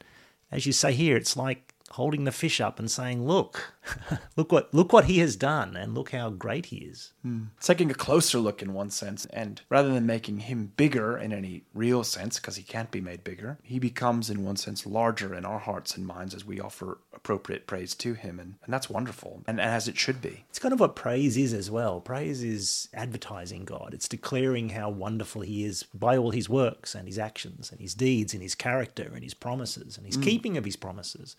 as 0.51 0.65
you 0.65 0.73
say 0.73 0.93
here, 0.93 1.17
it's 1.17 1.35
like 1.35 1.73
holding 1.91 2.23
the 2.23 2.31
fish 2.31 2.61
up 2.61 2.79
and 2.79 2.89
saying, 2.89 3.25
"Look, 3.25 3.73
look 4.35 4.51
what 4.51 4.73
look 4.73 4.93
what 4.93 5.05
he 5.05 5.19
has 5.19 5.35
done, 5.35 5.75
and 5.75 5.93
look 5.93 6.11
how 6.11 6.29
great 6.29 6.67
he 6.67 6.77
is." 6.77 7.13
Hmm. 7.21 7.45
It's 7.57 7.67
taking 7.67 7.91
a 7.91 7.95
closer 7.95 8.39
look 8.39 8.61
in 8.61 8.73
one 8.73 8.89
sense, 8.89 9.25
and 9.27 9.61
rather 9.69 9.93
than 9.93 10.05
making 10.05 10.39
him 10.41 10.71
bigger 10.77 11.17
in 11.17 11.33
any 11.33 11.63
real 11.73 12.03
sense, 12.03 12.39
because 12.39 12.55
he 12.55 12.63
can't 12.63 12.91
be 12.91 13.01
made 13.01 13.23
bigger, 13.23 13.57
he 13.63 13.79
becomes 13.79 14.29
in 14.29 14.43
one 14.43 14.57
sense 14.57 14.85
larger 14.85 15.33
in 15.33 15.45
our 15.45 15.59
hearts 15.59 15.95
and 15.95 16.05
minds 16.05 16.33
as 16.33 16.45
we 16.45 16.59
offer 16.59 16.99
appropriate 17.13 17.67
praise 17.67 17.93
to 17.95 18.13
him, 18.13 18.39
and, 18.39 18.55
and 18.63 18.73
that's 18.73 18.89
wonderful, 18.89 19.43
and, 19.47 19.59
and 19.59 19.69
as 19.69 19.87
it 19.87 19.97
should 19.97 20.21
be. 20.21 20.45
It's 20.49 20.59
kind 20.59 20.73
of 20.73 20.79
what 20.79 20.95
praise 20.95 21.37
is 21.37 21.53
as 21.53 21.69
well. 21.69 21.99
Praise 21.99 22.43
is 22.43 22.89
advertising 22.93 23.65
God. 23.65 23.93
It's 23.93 24.07
declaring 24.07 24.69
how 24.69 24.89
wonderful 24.89 25.41
He 25.41 25.63
is 25.63 25.83
by 25.93 26.17
all 26.17 26.31
His 26.31 26.49
works 26.49 26.95
and 26.95 27.07
His 27.07 27.19
actions 27.19 27.71
and 27.71 27.79
His 27.79 27.93
deeds 27.93 28.33
and 28.33 28.41
His 28.41 28.55
character 28.55 29.11
and 29.13 29.23
His 29.23 29.33
promises 29.33 29.97
and 29.97 30.05
His 30.05 30.15
hmm. 30.15 30.23
keeping 30.23 30.57
of 30.57 30.65
His 30.65 30.75
promises. 30.75 31.35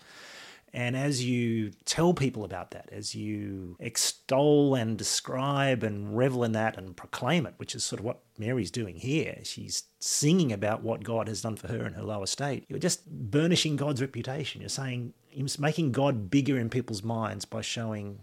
And 0.72 0.96
as 0.96 1.24
you 1.24 1.72
tell 1.84 2.14
people 2.14 2.44
about 2.44 2.70
that, 2.70 2.88
as 2.92 3.14
you 3.14 3.76
extol 3.80 4.74
and 4.74 4.96
describe 4.96 5.82
and 5.82 6.16
revel 6.16 6.44
in 6.44 6.52
that 6.52 6.78
and 6.78 6.96
proclaim 6.96 7.46
it, 7.46 7.54
which 7.56 7.74
is 7.74 7.84
sort 7.84 8.00
of 8.00 8.04
what 8.04 8.20
Mary's 8.38 8.70
doing 8.70 8.96
here, 8.96 9.38
she's 9.42 9.84
singing 9.98 10.52
about 10.52 10.82
what 10.82 11.04
God 11.04 11.28
has 11.28 11.42
done 11.42 11.56
for 11.56 11.68
her 11.68 11.86
in 11.86 11.94
her 11.94 12.02
lower 12.02 12.26
state. 12.26 12.64
You're 12.68 12.78
just 12.78 13.08
burnishing 13.10 13.76
God's 13.76 14.00
reputation. 14.00 14.60
You're 14.60 14.68
saying, 14.70 15.14
you're 15.32 15.48
making 15.58 15.92
God 15.92 16.30
bigger 16.30 16.58
in 16.58 16.70
people's 16.70 17.02
minds 17.02 17.44
by 17.44 17.62
showing 17.62 18.20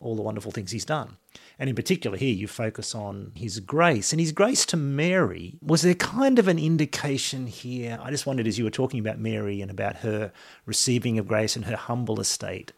all 0.00 0.16
the 0.16 0.22
wonderful 0.22 0.52
things 0.52 0.70
he's 0.70 0.84
done. 0.84 1.16
And 1.58 1.68
in 1.68 1.76
particular, 1.76 2.16
here 2.16 2.34
you 2.34 2.46
focus 2.46 2.94
on 2.94 3.32
his 3.34 3.60
grace. 3.60 4.12
And 4.12 4.20
his 4.20 4.32
grace 4.32 4.64
to 4.66 4.76
Mary, 4.76 5.58
was 5.60 5.82
there 5.82 5.94
kind 5.94 6.38
of 6.38 6.48
an 6.48 6.58
indication 6.58 7.46
here? 7.46 7.98
I 8.00 8.10
just 8.10 8.26
wondered 8.26 8.46
as 8.46 8.58
you 8.58 8.64
were 8.64 8.70
talking 8.70 9.00
about 9.00 9.18
Mary 9.18 9.60
and 9.60 9.70
about 9.70 9.96
her 9.96 10.32
receiving 10.66 11.18
of 11.18 11.26
grace 11.26 11.56
and 11.56 11.64
her 11.64 11.76
humble 11.76 12.20
estate. 12.20 12.72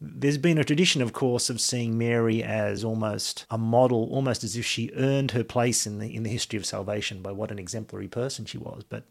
There's 0.00 0.38
been 0.38 0.58
a 0.58 0.64
tradition, 0.64 1.02
of 1.02 1.12
course, 1.12 1.50
of 1.50 1.60
seeing 1.60 1.96
Mary 1.96 2.42
as 2.42 2.84
almost 2.84 3.46
a 3.50 3.58
model, 3.58 4.08
almost 4.12 4.44
as 4.44 4.56
if 4.56 4.64
she 4.64 4.92
earned 4.96 5.30
her 5.30 5.44
place 5.44 5.86
in 5.86 5.98
the 5.98 6.14
in 6.14 6.24
the 6.24 6.30
history 6.30 6.58
of 6.58 6.66
salvation 6.66 7.22
by 7.22 7.32
what 7.32 7.50
an 7.50 7.58
exemplary 7.58 8.08
person 8.08 8.44
she 8.44 8.58
was. 8.58 8.84
But 8.86 9.04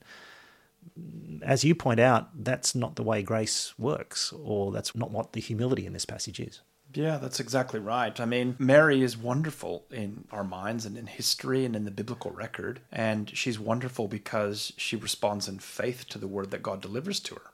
as 1.42 1.64
you 1.64 1.74
point 1.74 2.00
out, 2.00 2.44
that's 2.44 2.76
not 2.76 2.96
the 2.96 3.04
way 3.04 3.24
grace 3.24 3.74
works, 3.80 4.34
or 4.34 4.72
that's 4.72 4.94
not 4.94 5.12
what 5.12 5.34
the 5.34 5.42
humility 5.42 5.86
in 5.86 5.94
this 5.94 6.06
passage 6.06 6.40
is. 6.40 6.62
Yeah, 6.96 7.18
that's 7.18 7.40
exactly 7.40 7.80
right. 7.80 8.20
I 8.20 8.26
mean, 8.26 8.56
Mary 8.60 9.02
is 9.02 9.18
wonderful 9.18 9.86
in 9.90 10.26
our 10.32 10.44
minds 10.44 10.86
and 10.86 10.98
in 10.98 11.08
history 11.08 11.66
and 11.66 11.76
in 11.76 11.86
the 11.86 11.92
biblical 11.92 12.32
record. 12.32 12.82
And 12.92 13.36
she's 13.36 13.60
wonderful 13.60 14.08
because 14.08 14.74
she 14.78 14.96
responds 14.96 15.48
in 15.48 15.60
faith 15.60 16.08
to 16.10 16.20
the 16.20 16.28
word 16.28 16.52
that 16.52 16.64
God 16.64 16.82
delivers 16.82 17.20
to 17.22 17.36
her, 17.36 17.52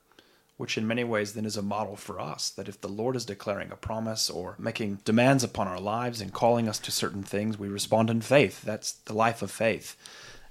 which 0.57 0.77
in 0.77 0.87
many 0.87 1.03
ways 1.03 1.33
then 1.33 1.45
is 1.45 1.57
a 1.57 1.61
model 1.61 1.95
for 1.95 2.19
us 2.19 2.49
that 2.49 2.67
if 2.67 2.81
the 2.81 2.89
Lord 2.89 3.15
is 3.15 3.25
declaring 3.25 3.71
a 3.71 3.77
promise 3.77 4.29
or 4.29 4.55
making 4.59 4.99
demands 5.05 5.43
upon 5.43 5.67
our 5.67 5.79
lives 5.79 6.19
and 6.19 6.33
calling 6.33 6.67
us 6.67 6.79
to 6.79 6.91
certain 6.91 7.23
things, 7.23 7.57
we 7.57 7.69
respond 7.69 8.09
in 8.09 8.21
faith. 8.21 8.61
That's 8.61 8.91
the 8.91 9.13
life 9.13 9.41
of 9.41 9.51
faith. 9.51 9.95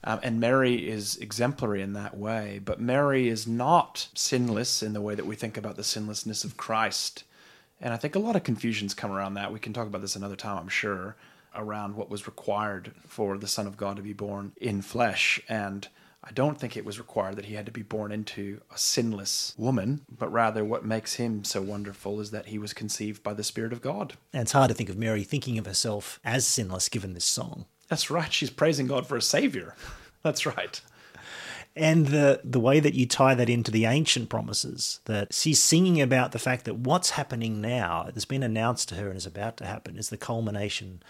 Um, 0.04 0.20
and 0.22 0.40
Mary 0.40 0.88
is 0.88 1.16
exemplary 1.16 1.82
in 1.82 1.92
that 1.94 2.16
way. 2.16 2.60
But 2.64 2.80
Mary 2.80 3.28
is 3.28 3.46
not 3.46 4.08
sinless 4.14 4.82
in 4.82 4.92
the 4.92 5.00
way 5.00 5.14
that 5.14 5.26
we 5.26 5.34
think 5.34 5.56
about 5.56 5.76
the 5.76 5.84
sinlessness 5.84 6.44
of 6.44 6.56
Christ. 6.56 7.24
And 7.80 7.94
I 7.94 7.96
think 7.96 8.14
a 8.14 8.20
lot 8.20 8.36
of 8.36 8.42
confusions 8.42 8.94
come 8.94 9.12
around 9.12 9.34
that. 9.34 9.52
We 9.52 9.60
can 9.60 9.72
talk 9.72 9.86
about 9.86 10.00
this 10.00 10.16
another 10.16 10.36
time, 10.36 10.58
I'm 10.58 10.68
sure, 10.68 11.16
around 11.54 11.96
what 11.96 12.10
was 12.10 12.26
required 12.26 12.92
for 13.06 13.38
the 13.38 13.46
Son 13.48 13.66
of 13.66 13.76
God 13.76 13.96
to 13.96 14.02
be 14.02 14.12
born 14.12 14.52
in 14.56 14.82
flesh. 14.82 15.40
And 15.48 15.86
I 16.22 16.32
don't 16.32 16.58
think 16.58 16.76
it 16.76 16.84
was 16.84 16.98
required 16.98 17.36
that 17.36 17.46
he 17.46 17.54
had 17.54 17.66
to 17.66 17.72
be 17.72 17.82
born 17.82 18.10
into 18.10 18.60
a 18.74 18.78
sinless 18.78 19.54
woman, 19.56 20.02
but 20.10 20.32
rather 20.32 20.64
what 20.64 20.84
makes 20.84 21.14
him 21.14 21.44
so 21.44 21.62
wonderful 21.62 22.20
is 22.20 22.32
that 22.32 22.46
he 22.46 22.58
was 22.58 22.72
conceived 22.72 23.22
by 23.22 23.34
the 23.34 23.44
Spirit 23.44 23.72
of 23.72 23.80
God. 23.80 24.14
And 24.32 24.42
it's 24.42 24.52
hard 24.52 24.68
to 24.68 24.74
think 24.74 24.88
of 24.88 24.98
Mary 24.98 25.22
thinking 25.22 25.58
of 25.58 25.66
herself 25.66 26.18
as 26.24 26.46
sinless 26.46 26.88
given 26.88 27.14
this 27.14 27.24
song. 27.24 27.66
That's 27.88 28.10
right. 28.10 28.32
She's 28.32 28.50
praising 28.50 28.88
God 28.88 29.06
for 29.06 29.16
a 29.16 29.22
Savior. 29.22 29.74
That's 30.22 30.44
right. 30.44 30.80
And 31.78 32.08
the, 32.08 32.40
the 32.44 32.60
way 32.60 32.80
that 32.80 32.94
you 32.94 33.06
tie 33.06 33.34
that 33.34 33.48
into 33.48 33.70
the 33.70 33.84
ancient 33.84 34.28
promises, 34.28 35.00
that 35.04 35.32
she's 35.32 35.62
singing 35.62 36.00
about 36.00 36.32
the 36.32 36.38
fact 36.38 36.64
that 36.64 36.76
what's 36.76 37.10
happening 37.10 37.60
now, 37.60 38.04
that's 38.12 38.24
been 38.24 38.42
announced 38.42 38.88
to 38.90 38.96
her 38.96 39.08
and 39.08 39.16
is 39.16 39.26
about 39.26 39.56
to 39.58 39.66
happen, 39.66 39.96
is 39.96 40.10
the 40.10 40.16
culmination 40.16 41.02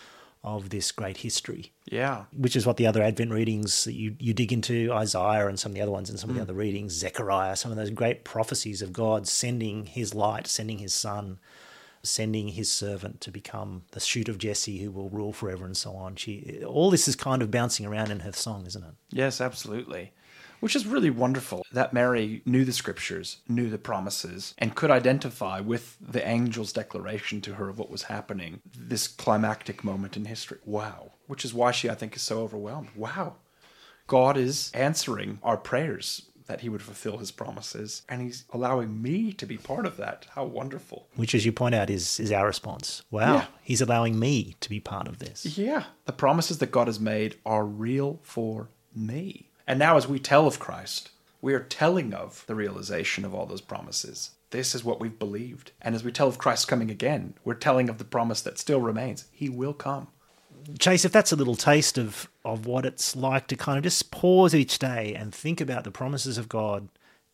of 0.44 0.70
this 0.70 0.92
great 0.92 1.18
history. 1.18 1.72
Yeah. 1.86 2.24
Which 2.36 2.54
is 2.54 2.66
what 2.66 2.76
the 2.76 2.86
other 2.86 3.02
Advent 3.02 3.32
readings 3.32 3.86
you, 3.86 4.14
you 4.20 4.34
dig 4.34 4.52
into, 4.52 4.92
Isaiah 4.92 5.48
and 5.48 5.58
some 5.58 5.72
of 5.72 5.74
the 5.74 5.82
other 5.82 5.90
ones 5.90 6.10
and 6.10 6.18
some 6.18 6.30
of 6.30 6.36
the 6.36 6.40
mm. 6.40 6.44
other 6.44 6.54
readings, 6.54 6.92
Zechariah, 6.92 7.56
some 7.56 7.70
of 7.70 7.76
those 7.76 7.90
great 7.90 8.24
prophecies 8.24 8.82
of 8.82 8.92
God 8.92 9.26
sending 9.26 9.86
his 9.86 10.14
light, 10.14 10.46
sending 10.46 10.78
his 10.78 10.94
son, 10.94 11.38
sending 12.08 12.48
his 12.48 12.70
servant 12.70 13.20
to 13.22 13.30
become 13.30 13.82
the 13.92 14.00
shoot 14.00 14.28
of 14.28 14.38
Jesse 14.38 14.78
who 14.78 14.90
will 14.90 15.08
rule 15.10 15.32
forever 15.32 15.64
and 15.64 15.76
so 15.76 15.92
on. 15.92 16.16
She 16.16 16.62
all 16.64 16.90
this 16.90 17.08
is 17.08 17.16
kind 17.16 17.42
of 17.42 17.50
bouncing 17.50 17.86
around 17.86 18.10
in 18.10 18.20
her 18.20 18.32
song, 18.32 18.66
isn't 18.66 18.84
it? 18.84 18.94
Yes, 19.10 19.40
absolutely. 19.40 20.12
Which 20.60 20.74
is 20.74 20.86
really 20.86 21.10
wonderful 21.10 21.64
that 21.72 21.92
Mary 21.92 22.42
knew 22.44 22.64
the 22.64 22.72
scriptures, 22.72 23.38
knew 23.48 23.70
the 23.70 23.78
promises, 23.78 24.54
and 24.58 24.74
could 24.74 24.90
identify 24.90 25.60
with 25.60 25.96
the 26.00 26.26
angel's 26.26 26.72
declaration 26.72 27.40
to 27.42 27.54
her 27.54 27.68
of 27.68 27.78
what 27.78 27.90
was 27.90 28.04
happening, 28.04 28.60
this 28.76 29.06
climactic 29.06 29.84
moment 29.84 30.16
in 30.16 30.24
history. 30.24 30.58
Wow. 30.64 31.12
Which 31.28 31.44
is 31.44 31.54
why 31.54 31.70
she, 31.70 31.88
I 31.88 31.94
think, 31.94 32.16
is 32.16 32.22
so 32.22 32.40
overwhelmed. 32.40 32.88
Wow. 32.96 33.36
God 34.08 34.36
is 34.36 34.72
answering 34.74 35.38
our 35.42 35.58
prayers 35.58 36.27
that 36.48 36.62
he 36.62 36.68
would 36.68 36.82
fulfill 36.82 37.18
his 37.18 37.30
promises, 37.30 38.02
and 38.08 38.20
he's 38.20 38.44
allowing 38.52 39.00
me 39.00 39.32
to 39.34 39.46
be 39.46 39.56
part 39.56 39.86
of 39.86 39.96
that. 39.98 40.26
How 40.34 40.44
wonderful. 40.44 41.06
Which, 41.14 41.34
as 41.34 41.46
you 41.46 41.52
point 41.52 41.74
out, 41.76 41.88
is 41.90 42.18
is 42.18 42.32
our 42.32 42.46
response. 42.46 43.02
Wow, 43.10 43.34
Yeah. 43.34 43.46
he's 43.62 43.80
allowing 43.80 44.18
me 44.18 44.56
to 44.60 44.68
be 44.68 44.80
part 44.80 45.06
of 45.06 45.18
this. 45.20 45.56
Yeah. 45.56 45.84
The 46.06 46.12
promises 46.12 46.58
that 46.58 46.72
God 46.72 46.88
has 46.88 46.98
made 46.98 47.36
are 47.46 47.64
real 47.64 48.18
for 48.22 48.68
me. 48.94 49.50
And 49.66 49.78
now, 49.78 49.96
as 49.96 50.08
we 50.08 50.18
tell 50.18 50.46
of 50.46 50.58
Christ, 50.58 51.10
we 51.40 51.54
are 51.54 51.60
telling 51.60 52.12
of 52.14 52.44
the 52.46 52.54
realization 52.56 53.24
of 53.24 53.34
all 53.34 53.46
those 53.46 53.60
promises. 53.60 54.30
This 54.50 54.74
is 54.74 54.82
what 54.82 54.98
we've 54.98 55.18
believed. 55.18 55.72
And 55.82 55.94
as 55.94 56.02
we 56.02 56.10
tell 56.10 56.26
of 56.26 56.38
Christ 56.38 56.66
coming 56.68 56.90
again, 56.90 57.34
we're 57.44 57.52
telling 57.54 57.90
of 57.90 57.98
the 57.98 58.04
promise 58.04 58.40
that 58.42 58.58
still 58.58 58.80
remains 58.80 59.26
He 59.30 59.48
will 59.50 59.74
come. 59.74 60.08
Chase, 60.78 61.04
if 61.04 61.12
that's 61.12 61.32
a 61.32 61.36
little 61.36 61.54
taste 61.54 61.98
of 61.98 62.28
of 62.44 62.66
what 62.66 62.84
it's 62.84 63.16
like 63.16 63.46
to 63.48 63.56
kind 63.56 63.78
of 63.78 63.84
just 63.84 64.10
pause 64.10 64.54
each 64.54 64.78
day 64.78 65.14
and 65.14 65.34
think 65.34 65.60
about 65.60 65.84
the 65.84 65.90
promises 65.90 66.38
of 66.38 66.48
God 66.48 66.88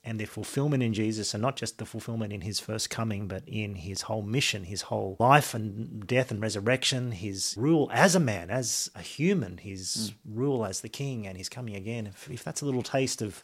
and 0.04 0.20
their 0.20 0.26
fulfillment 0.26 0.82
in 0.82 0.92
Jesus, 0.92 1.32
and 1.32 1.40
not 1.40 1.56
just 1.56 1.78
the 1.78 1.86
fulfillment 1.86 2.32
in 2.32 2.42
his 2.42 2.60
first 2.60 2.90
coming, 2.90 3.26
but 3.26 3.42
in 3.46 3.74
his 3.76 4.02
whole 4.02 4.22
mission, 4.22 4.64
his 4.64 4.82
whole 4.82 5.16
life 5.18 5.54
and 5.54 6.06
death 6.06 6.30
and 6.30 6.42
resurrection, 6.42 7.12
his 7.12 7.54
rule 7.56 7.90
as 7.92 8.14
a 8.14 8.20
man, 8.20 8.50
as 8.50 8.90
a 8.94 9.00
human, 9.00 9.56
his 9.56 10.12
hmm. 10.28 10.38
rule 10.38 10.66
as 10.66 10.82
the 10.82 10.90
king, 10.90 11.26
and 11.26 11.38
his 11.38 11.48
coming 11.48 11.74
again. 11.74 12.06
If, 12.06 12.30
if 12.30 12.44
that's 12.44 12.60
a 12.60 12.66
little 12.66 12.82
taste 12.82 13.22
of 13.22 13.42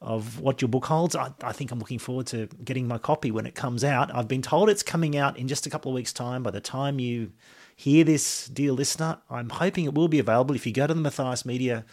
of 0.00 0.40
what 0.40 0.60
your 0.60 0.68
book 0.68 0.86
holds, 0.86 1.14
I, 1.14 1.32
I 1.44 1.52
think 1.52 1.70
I'm 1.70 1.78
looking 1.78 2.00
forward 2.00 2.26
to 2.28 2.48
getting 2.64 2.88
my 2.88 2.98
copy 2.98 3.30
when 3.30 3.46
it 3.46 3.54
comes 3.54 3.84
out. 3.84 4.12
I've 4.12 4.26
been 4.26 4.42
told 4.42 4.68
it's 4.68 4.82
coming 4.82 5.16
out 5.16 5.38
in 5.38 5.46
just 5.46 5.64
a 5.64 5.70
couple 5.70 5.92
of 5.92 5.94
weeks' 5.94 6.12
time. 6.12 6.42
By 6.42 6.50
the 6.50 6.60
time 6.60 6.98
you 6.98 7.30
hear 7.76 8.04
this, 8.04 8.46
dear 8.46 8.72
listener, 8.72 9.18
I'm 9.30 9.50
hoping 9.50 9.84
it 9.84 9.94
will 9.94 10.08
be 10.08 10.18
available. 10.18 10.54
If 10.54 10.66
you 10.66 10.72
go 10.72 10.86
to 10.86 10.94
the 10.94 11.00
Matthias 11.00 11.44
Media 11.44 11.84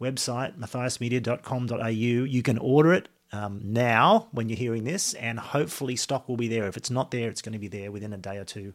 website, 0.00 0.58
matthiasmedia.com.au, 0.58 1.88
you 1.88 2.42
can 2.42 2.58
order 2.58 2.92
it 2.92 3.08
um, 3.32 3.60
now 3.62 4.28
when 4.32 4.48
you're 4.48 4.58
hearing 4.58 4.84
this, 4.84 5.14
and 5.14 5.38
hopefully 5.38 5.96
stock 5.96 6.28
will 6.28 6.36
be 6.36 6.48
there. 6.48 6.66
If 6.66 6.76
it's 6.76 6.90
not 6.90 7.10
there, 7.10 7.28
it's 7.28 7.42
going 7.42 7.52
to 7.52 7.58
be 7.58 7.68
there 7.68 7.90
within 7.90 8.12
a 8.12 8.18
day 8.18 8.36
or 8.36 8.44
two, 8.44 8.74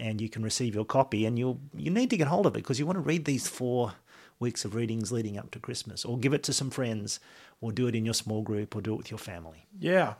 and 0.00 0.20
you 0.20 0.28
can 0.28 0.42
receive 0.42 0.74
your 0.74 0.84
copy. 0.84 1.24
And 1.24 1.38
you'll 1.38 1.60
you 1.76 1.90
need 1.90 2.10
to 2.10 2.16
get 2.16 2.28
hold 2.28 2.46
of 2.46 2.54
it 2.54 2.58
because 2.58 2.78
you 2.78 2.86
want 2.86 2.96
to 2.96 3.02
read 3.02 3.24
these 3.24 3.46
four 3.46 3.94
weeks 4.40 4.64
of 4.64 4.74
readings 4.74 5.12
leading 5.12 5.38
up 5.38 5.50
to 5.52 5.60
Christmas, 5.60 6.04
or 6.04 6.18
give 6.18 6.34
it 6.34 6.42
to 6.44 6.52
some 6.52 6.70
friends, 6.70 7.20
or 7.60 7.70
do 7.70 7.86
it 7.86 7.94
in 7.94 8.04
your 8.04 8.14
small 8.14 8.42
group, 8.42 8.74
or 8.74 8.80
do 8.80 8.94
it 8.94 8.96
with 8.96 9.10
your 9.10 9.18
family. 9.18 9.66
Yeah. 9.78 10.14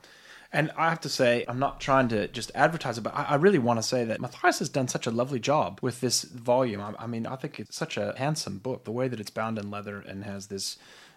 And 0.55 0.71
I 0.77 0.91
have 0.91 1.01
to 1.01 1.09
say, 1.09 1.47
I'm 1.49 1.59
not 1.59 1.81
trying 1.81 2.09
to 2.09 2.29
just 2.29 2.53
advertise 2.55 2.99
it, 2.99 3.01
but 3.01 3.15
I 3.17 3.23
I 3.23 3.35
really 3.37 3.59
want 3.59 3.79
to 3.79 3.83
say 3.83 4.05
that 4.05 4.21
Matthias 4.21 4.59
has 4.59 4.69
done 4.69 4.89
such 4.89 5.07
a 5.07 5.11
lovely 5.11 5.41
job 5.41 5.79
with 5.81 6.01
this 6.01 6.23
volume. 6.23 6.81
I, 6.81 6.93
I 6.99 7.07
mean, 7.07 7.27
I 7.27 7.37
think 7.37 7.59
it's 7.59 7.77
such 7.77 7.97
a 7.97 8.15
handsome 8.19 8.59
book. 8.59 8.85
The 8.85 8.93
way 8.93 9.09
that 9.09 9.21
it's 9.21 9.31
bound 9.31 9.59
in 9.59 9.71
leather 9.71 9.99
and 9.99 10.25
has 10.25 10.49
this 10.49 10.77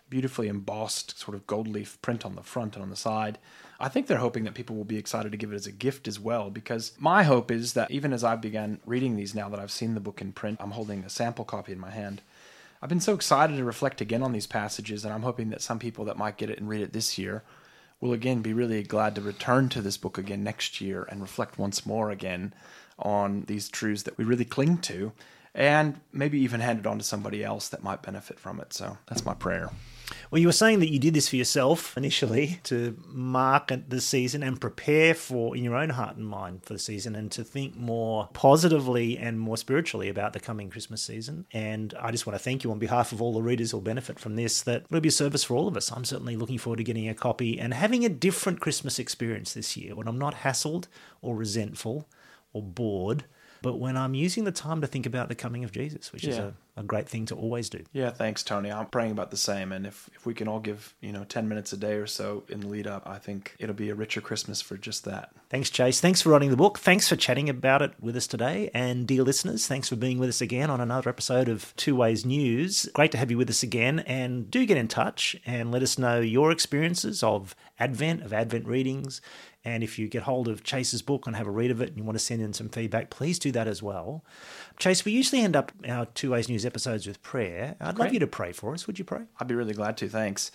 beautifully 0.10 0.48
embossed 0.48 1.20
sort 1.20 1.36
of 1.36 1.48
gold 1.48 1.68
leaf 1.68 2.00
print 2.02 2.26
on 2.26 2.36
the 2.36 2.44
front 2.44 2.76
and 2.76 2.84
on 2.84 2.90
the 2.90 2.96
side. 2.96 3.38
I 3.80 3.90
think 3.90 4.08
they're 4.08 4.20
hoping 4.20 4.46
that 4.46 4.54
people 4.54 4.76
will 4.76 4.86
be 4.86 4.98
excited 4.98 5.32
to 5.32 5.38
give 5.38 5.52
it 5.52 5.56
as 5.56 5.68
a 5.68 5.72
gift 5.72 6.08
as 6.08 6.20
well, 6.20 6.50
because 6.50 6.94
my 6.98 7.24
hope 7.24 7.52
is 7.52 7.74
that 7.74 7.92
even 7.92 8.14
as 8.14 8.24
I 8.24 8.36
began 8.36 8.80
reading 8.86 9.16
these 9.16 9.36
now 9.36 9.50
that 9.50 9.60
I've 9.60 9.72
seen 9.72 9.96
the 9.96 10.00
book 10.00 10.22
in 10.22 10.32
print, 10.32 10.60
I'm 10.62 10.72
holding 10.72 11.04
a 11.04 11.10
sample 11.10 11.44
copy 11.44 11.74
in 11.74 11.80
my 11.80 11.90
hand. 11.90 12.22
I've 12.82 12.90
been 12.90 13.02
so 13.02 13.16
excited 13.16 13.58
to 13.58 13.64
reflect 13.66 14.00
again 14.00 14.24
on 14.24 14.32
these 14.32 14.48
passages, 14.48 15.04
and 15.04 15.14
I'm 15.14 15.24
hoping 15.24 15.50
that 15.50 15.62
some 15.62 15.80
people 15.80 16.06
that 16.06 16.18
might 16.18 16.38
get 16.38 16.50
it 16.50 16.60
and 16.60 16.70
read 16.70 16.82
it 16.82 16.94
this 16.94 17.18
year 17.18 17.44
will 18.06 18.14
again 18.14 18.42
be 18.42 18.54
really 18.54 18.84
glad 18.84 19.16
to 19.16 19.22
return 19.22 19.68
to 19.70 19.82
this 19.82 19.98
book 19.98 20.18
again 20.18 20.44
next 20.44 20.80
year 20.80 21.08
and 21.10 21.22
reflect 21.22 21.58
once 21.58 21.86
more 21.86 22.12
again 22.12 22.54
on 23.00 23.42
these 23.48 23.68
truths 23.68 24.04
that 24.04 24.18
we 24.18 24.24
really 24.24 24.46
cling 24.46 24.78
to, 24.78 25.12
and 25.54 26.00
maybe 26.14 26.40
even 26.40 26.60
hand 26.60 26.80
it 26.80 26.86
on 26.86 26.98
to 26.98 27.04
somebody 27.04 27.44
else 27.44 27.68
that 27.70 27.84
might 27.84 28.04
benefit 28.04 28.40
from 28.40 28.60
it. 28.60 28.74
So 28.74 28.98
that's 29.08 29.26
my 29.26 29.34
prayer. 29.34 29.72
Well, 30.30 30.40
you 30.40 30.48
were 30.48 30.54
saying 30.54 30.80
that 30.80 30.92
you 30.92 31.00
did 31.00 31.14
this 31.14 31.30
for 31.30 31.36
yourself 31.36 31.98
initially 31.98 32.60
to 32.64 32.98
mark 33.08 33.72
the 33.88 34.02
season 34.02 34.44
and 34.44 34.60
prepare 34.60 35.14
for, 35.14 35.56
in 35.56 35.64
your 35.64 35.76
own 35.76 35.90
heart 35.90 36.18
and 36.18 36.26
mind, 36.26 36.64
for 36.64 36.74
the 36.74 36.80
season 36.80 37.16
and 37.16 37.32
to 37.32 37.44
think 37.44 37.76
more 37.76 38.30
positively 38.34 39.18
and 39.18 39.40
more 39.40 39.58
spiritually 39.58 40.10
about 40.10 40.34
the 40.34 40.40
coming 40.40 40.70
Christmas 40.70 41.02
season. 41.02 41.46
And 41.54 41.94
I 42.00 42.12
just 42.12 42.26
want 42.26 42.38
to 42.38 42.44
thank 42.44 42.64
you 42.64 42.72
on 42.72 42.80
behalf 42.80 43.12
of 43.12 43.22
all 43.22 43.34
the 43.34 43.42
readers 43.42 43.72
who'll 43.72 43.82
benefit 43.82 44.20
from 44.20 44.36
this, 44.36 44.62
that 44.64 44.86
it'll 44.90 45.02
be 45.02 45.10
a 45.10 45.12
service 45.12 45.44
for 45.44 45.56
all 45.56 45.68
of 45.68 45.78
us. 45.78 45.92
I'm 45.92 46.06
certainly 46.06 46.36
looking 46.36 46.58
forward 46.58 46.78
to 46.78 46.84
getting 46.84 47.10
a 47.10 47.14
copy 47.14 47.60
and 47.60 47.74
having 47.74 48.06
a 48.06 48.10
different 48.10 48.60
Christmas 48.60 49.00
experience 49.00 49.54
this 49.54 49.78
year 49.78 49.96
when 49.96 50.08
I'm 50.08 50.20
not 50.20 50.36
hassled 50.36 50.88
or 51.22 51.36
resentful 51.36 52.08
or 52.54 52.62
bored 52.62 53.26
but 53.66 53.80
when 53.80 53.98
I'm 53.98 54.14
using 54.14 54.44
the 54.44 54.52
time 54.52 54.82
to 54.82 54.88
think 54.88 55.08
about 55.08 55.28
the 55.28 55.34
coming 55.34 55.64
of 55.64 55.72
Jesus, 55.72 56.14
which 56.14 56.26
yeah. 56.26 56.30
is 56.30 56.38
a, 56.38 56.54
a, 56.76 56.84
great 56.84 57.10
thing 57.10 57.26
to 57.28 57.36
always 57.36 57.70
do. 57.70 57.84
Yeah, 57.94 58.12
thanks, 58.12 58.44
Tony. 58.44 58.72
I'm 58.72 58.86
praying 58.88 59.12
about 59.12 59.32
the 59.32 59.38
same. 59.38 59.72
And 59.72 59.86
if, 59.86 60.10
if 60.16 60.26
we 60.26 60.34
can 60.34 60.48
all 60.48 60.60
give, 60.60 60.94
you 61.02 61.12
know, 61.12 61.24
10 61.24 61.48
minutes 61.48 61.74
a 61.74 61.78
day 61.78 61.94
or 61.94 62.08
so 62.08 62.44
in 62.50 62.60
the 62.62 62.68
lead 62.68 62.88
up, 62.88 63.08
I 63.08 63.18
think 63.18 63.56
it'll 63.60 63.76
be 63.76 63.90
a 63.90 63.96
richer 63.96 64.22
Christmas 64.22 64.62
for 64.62 64.78
just 64.78 65.06
that. 65.06 65.32
Thanks, 65.50 65.70
Chase. 65.70 66.00
Thanks 66.02 66.22
for 66.22 66.30
writing 66.30 66.50
the 66.50 66.58
book. 66.58 66.80
Thanks 66.80 67.08
for 67.08 67.16
chatting 67.16 67.50
about 67.50 67.82
it 67.82 67.94
with 68.00 68.16
us 68.16 68.28
today. 68.28 68.70
And 68.74 69.08
dear 69.08 69.24
listeners, 69.24 69.68
thanks 69.68 69.90
for 69.90 69.96
being 69.96 70.20
with 70.20 70.30
us 70.30 70.42
again 70.42 70.70
on 70.70 70.82
another 70.82 71.10
episode 71.10 71.50
of 71.50 71.76
Two 71.76 71.96
Ways 71.96 72.26
News. 72.26 72.90
Great 72.94 73.12
to 73.12 73.18
have 73.18 73.32
you 73.32 73.38
with 73.38 73.50
us 73.50 73.64
again. 73.64 74.00
And 74.00 74.50
do 74.52 74.66
get 74.66 74.78
in 74.78 74.88
touch 74.88 75.36
and 75.46 75.72
let 75.72 75.84
us 75.84 75.98
know 75.98 76.20
your 76.20 76.52
experiences 76.52 77.24
of 77.24 77.56
Advent, 77.80 78.22
of 78.22 78.34
Advent 78.34 78.66
readings 78.66 79.22
and 79.66 79.84
if 79.84 79.98
you 79.98 80.08
get 80.08 80.24
hold 80.24 80.48
of 80.48 80.64
Chase's 80.64 81.02
book 81.02 81.26
and 81.26 81.36
have 81.36 81.48
a 81.48 81.52
read 81.52 81.72
of 81.72 81.82
it 81.82 81.90
and 81.90 81.98
you 81.98 82.04
want 82.04 82.18
to 82.18 82.24
send 82.24 82.42
in 82.42 82.54
some 82.54 82.70
feedback, 82.70 83.10
please 83.10 83.40
do 83.40 83.52
that 83.52 83.68
as 83.68 83.82
well. 83.82 84.24
Chase, 84.78 85.04
we 85.04 85.12
usually 85.12 85.42
end 85.42 85.56
up 85.56 85.72
our 85.90 86.06
Two 86.06 86.32
Ways 86.32 86.48
News 86.48 86.66
episodes 86.66 87.08
with 87.08 87.22
prayer. 87.24 87.76
I'd 87.82 87.96
Great. 87.96 88.06
love 88.06 88.14
you 88.14 88.20
to 88.20 88.28
pray 88.28 88.52
for 88.52 88.76
us. 88.76 88.86
Would 88.86 89.00
you 89.00 89.06
pray? 89.06 89.24
I'd 89.40 89.48
be 89.48 89.56
really 89.56 89.74
glad 89.74 89.98
to. 89.98 90.08
Thanks. 90.08 90.52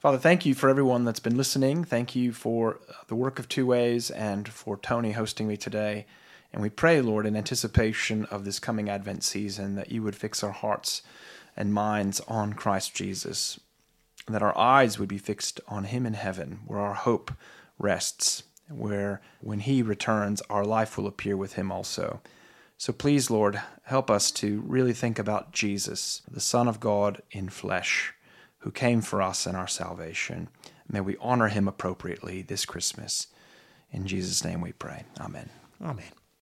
Father, 0.00 0.18
thank 0.18 0.44
you 0.44 0.54
for 0.54 0.68
everyone 0.68 1.04
that's 1.04 1.20
been 1.20 1.36
listening. 1.36 1.84
Thank 1.84 2.14
you 2.14 2.32
for 2.32 2.80
uh, 2.88 2.92
the 3.06 3.14
work 3.14 3.38
of 3.38 3.48
Two 3.48 3.64
Ways 3.64 4.10
and 4.10 4.46
for 4.46 4.76
Tony 4.76 5.12
hosting 5.12 5.48
me 5.48 5.56
today. 5.56 6.04
And 6.52 6.60
we 6.60 6.68
pray, 6.68 7.00
Lord, 7.00 7.24
in 7.24 7.34
anticipation 7.34 8.26
of 8.26 8.44
this 8.44 8.58
coming 8.58 8.90
Advent 8.90 9.24
season, 9.24 9.76
that 9.76 9.90
you 9.90 10.02
would 10.02 10.16
fix 10.16 10.42
our 10.42 10.50
hearts 10.50 11.00
and 11.56 11.72
minds 11.72 12.20
on 12.28 12.52
Christ 12.52 12.94
Jesus, 12.94 13.58
that 14.28 14.42
our 14.42 14.56
eyes 14.58 14.98
would 14.98 15.08
be 15.08 15.18
fixed 15.18 15.60
on 15.68 15.84
Him 15.84 16.04
in 16.04 16.14
heaven, 16.14 16.60
where 16.66 16.80
our 16.80 16.94
hope 16.94 17.32
rests, 17.82 18.44
where 18.68 19.20
when 19.40 19.60
He 19.60 19.82
returns, 19.82 20.40
our 20.42 20.64
life 20.64 20.96
will 20.96 21.06
appear 21.06 21.36
with 21.36 21.54
Him 21.54 21.70
also. 21.70 22.20
So 22.78 22.92
please, 22.92 23.30
Lord, 23.30 23.60
help 23.84 24.10
us 24.10 24.30
to 24.32 24.62
really 24.66 24.92
think 24.92 25.18
about 25.18 25.52
Jesus, 25.52 26.22
the 26.30 26.40
Son 26.40 26.68
of 26.68 26.80
God 26.80 27.22
in 27.30 27.48
flesh, 27.48 28.14
who 28.58 28.70
came 28.70 29.02
for 29.02 29.20
us 29.20 29.46
in 29.46 29.54
our 29.54 29.68
salvation. 29.68 30.48
May 30.88 31.00
we 31.00 31.16
honor 31.20 31.48
Him 31.48 31.68
appropriately 31.68 32.42
this 32.42 32.64
Christmas. 32.64 33.28
In 33.90 34.06
Jesus' 34.06 34.44
name 34.44 34.60
we 34.60 34.72
pray. 34.72 35.04
Amen. 35.20 35.50
Amen. 35.80 36.21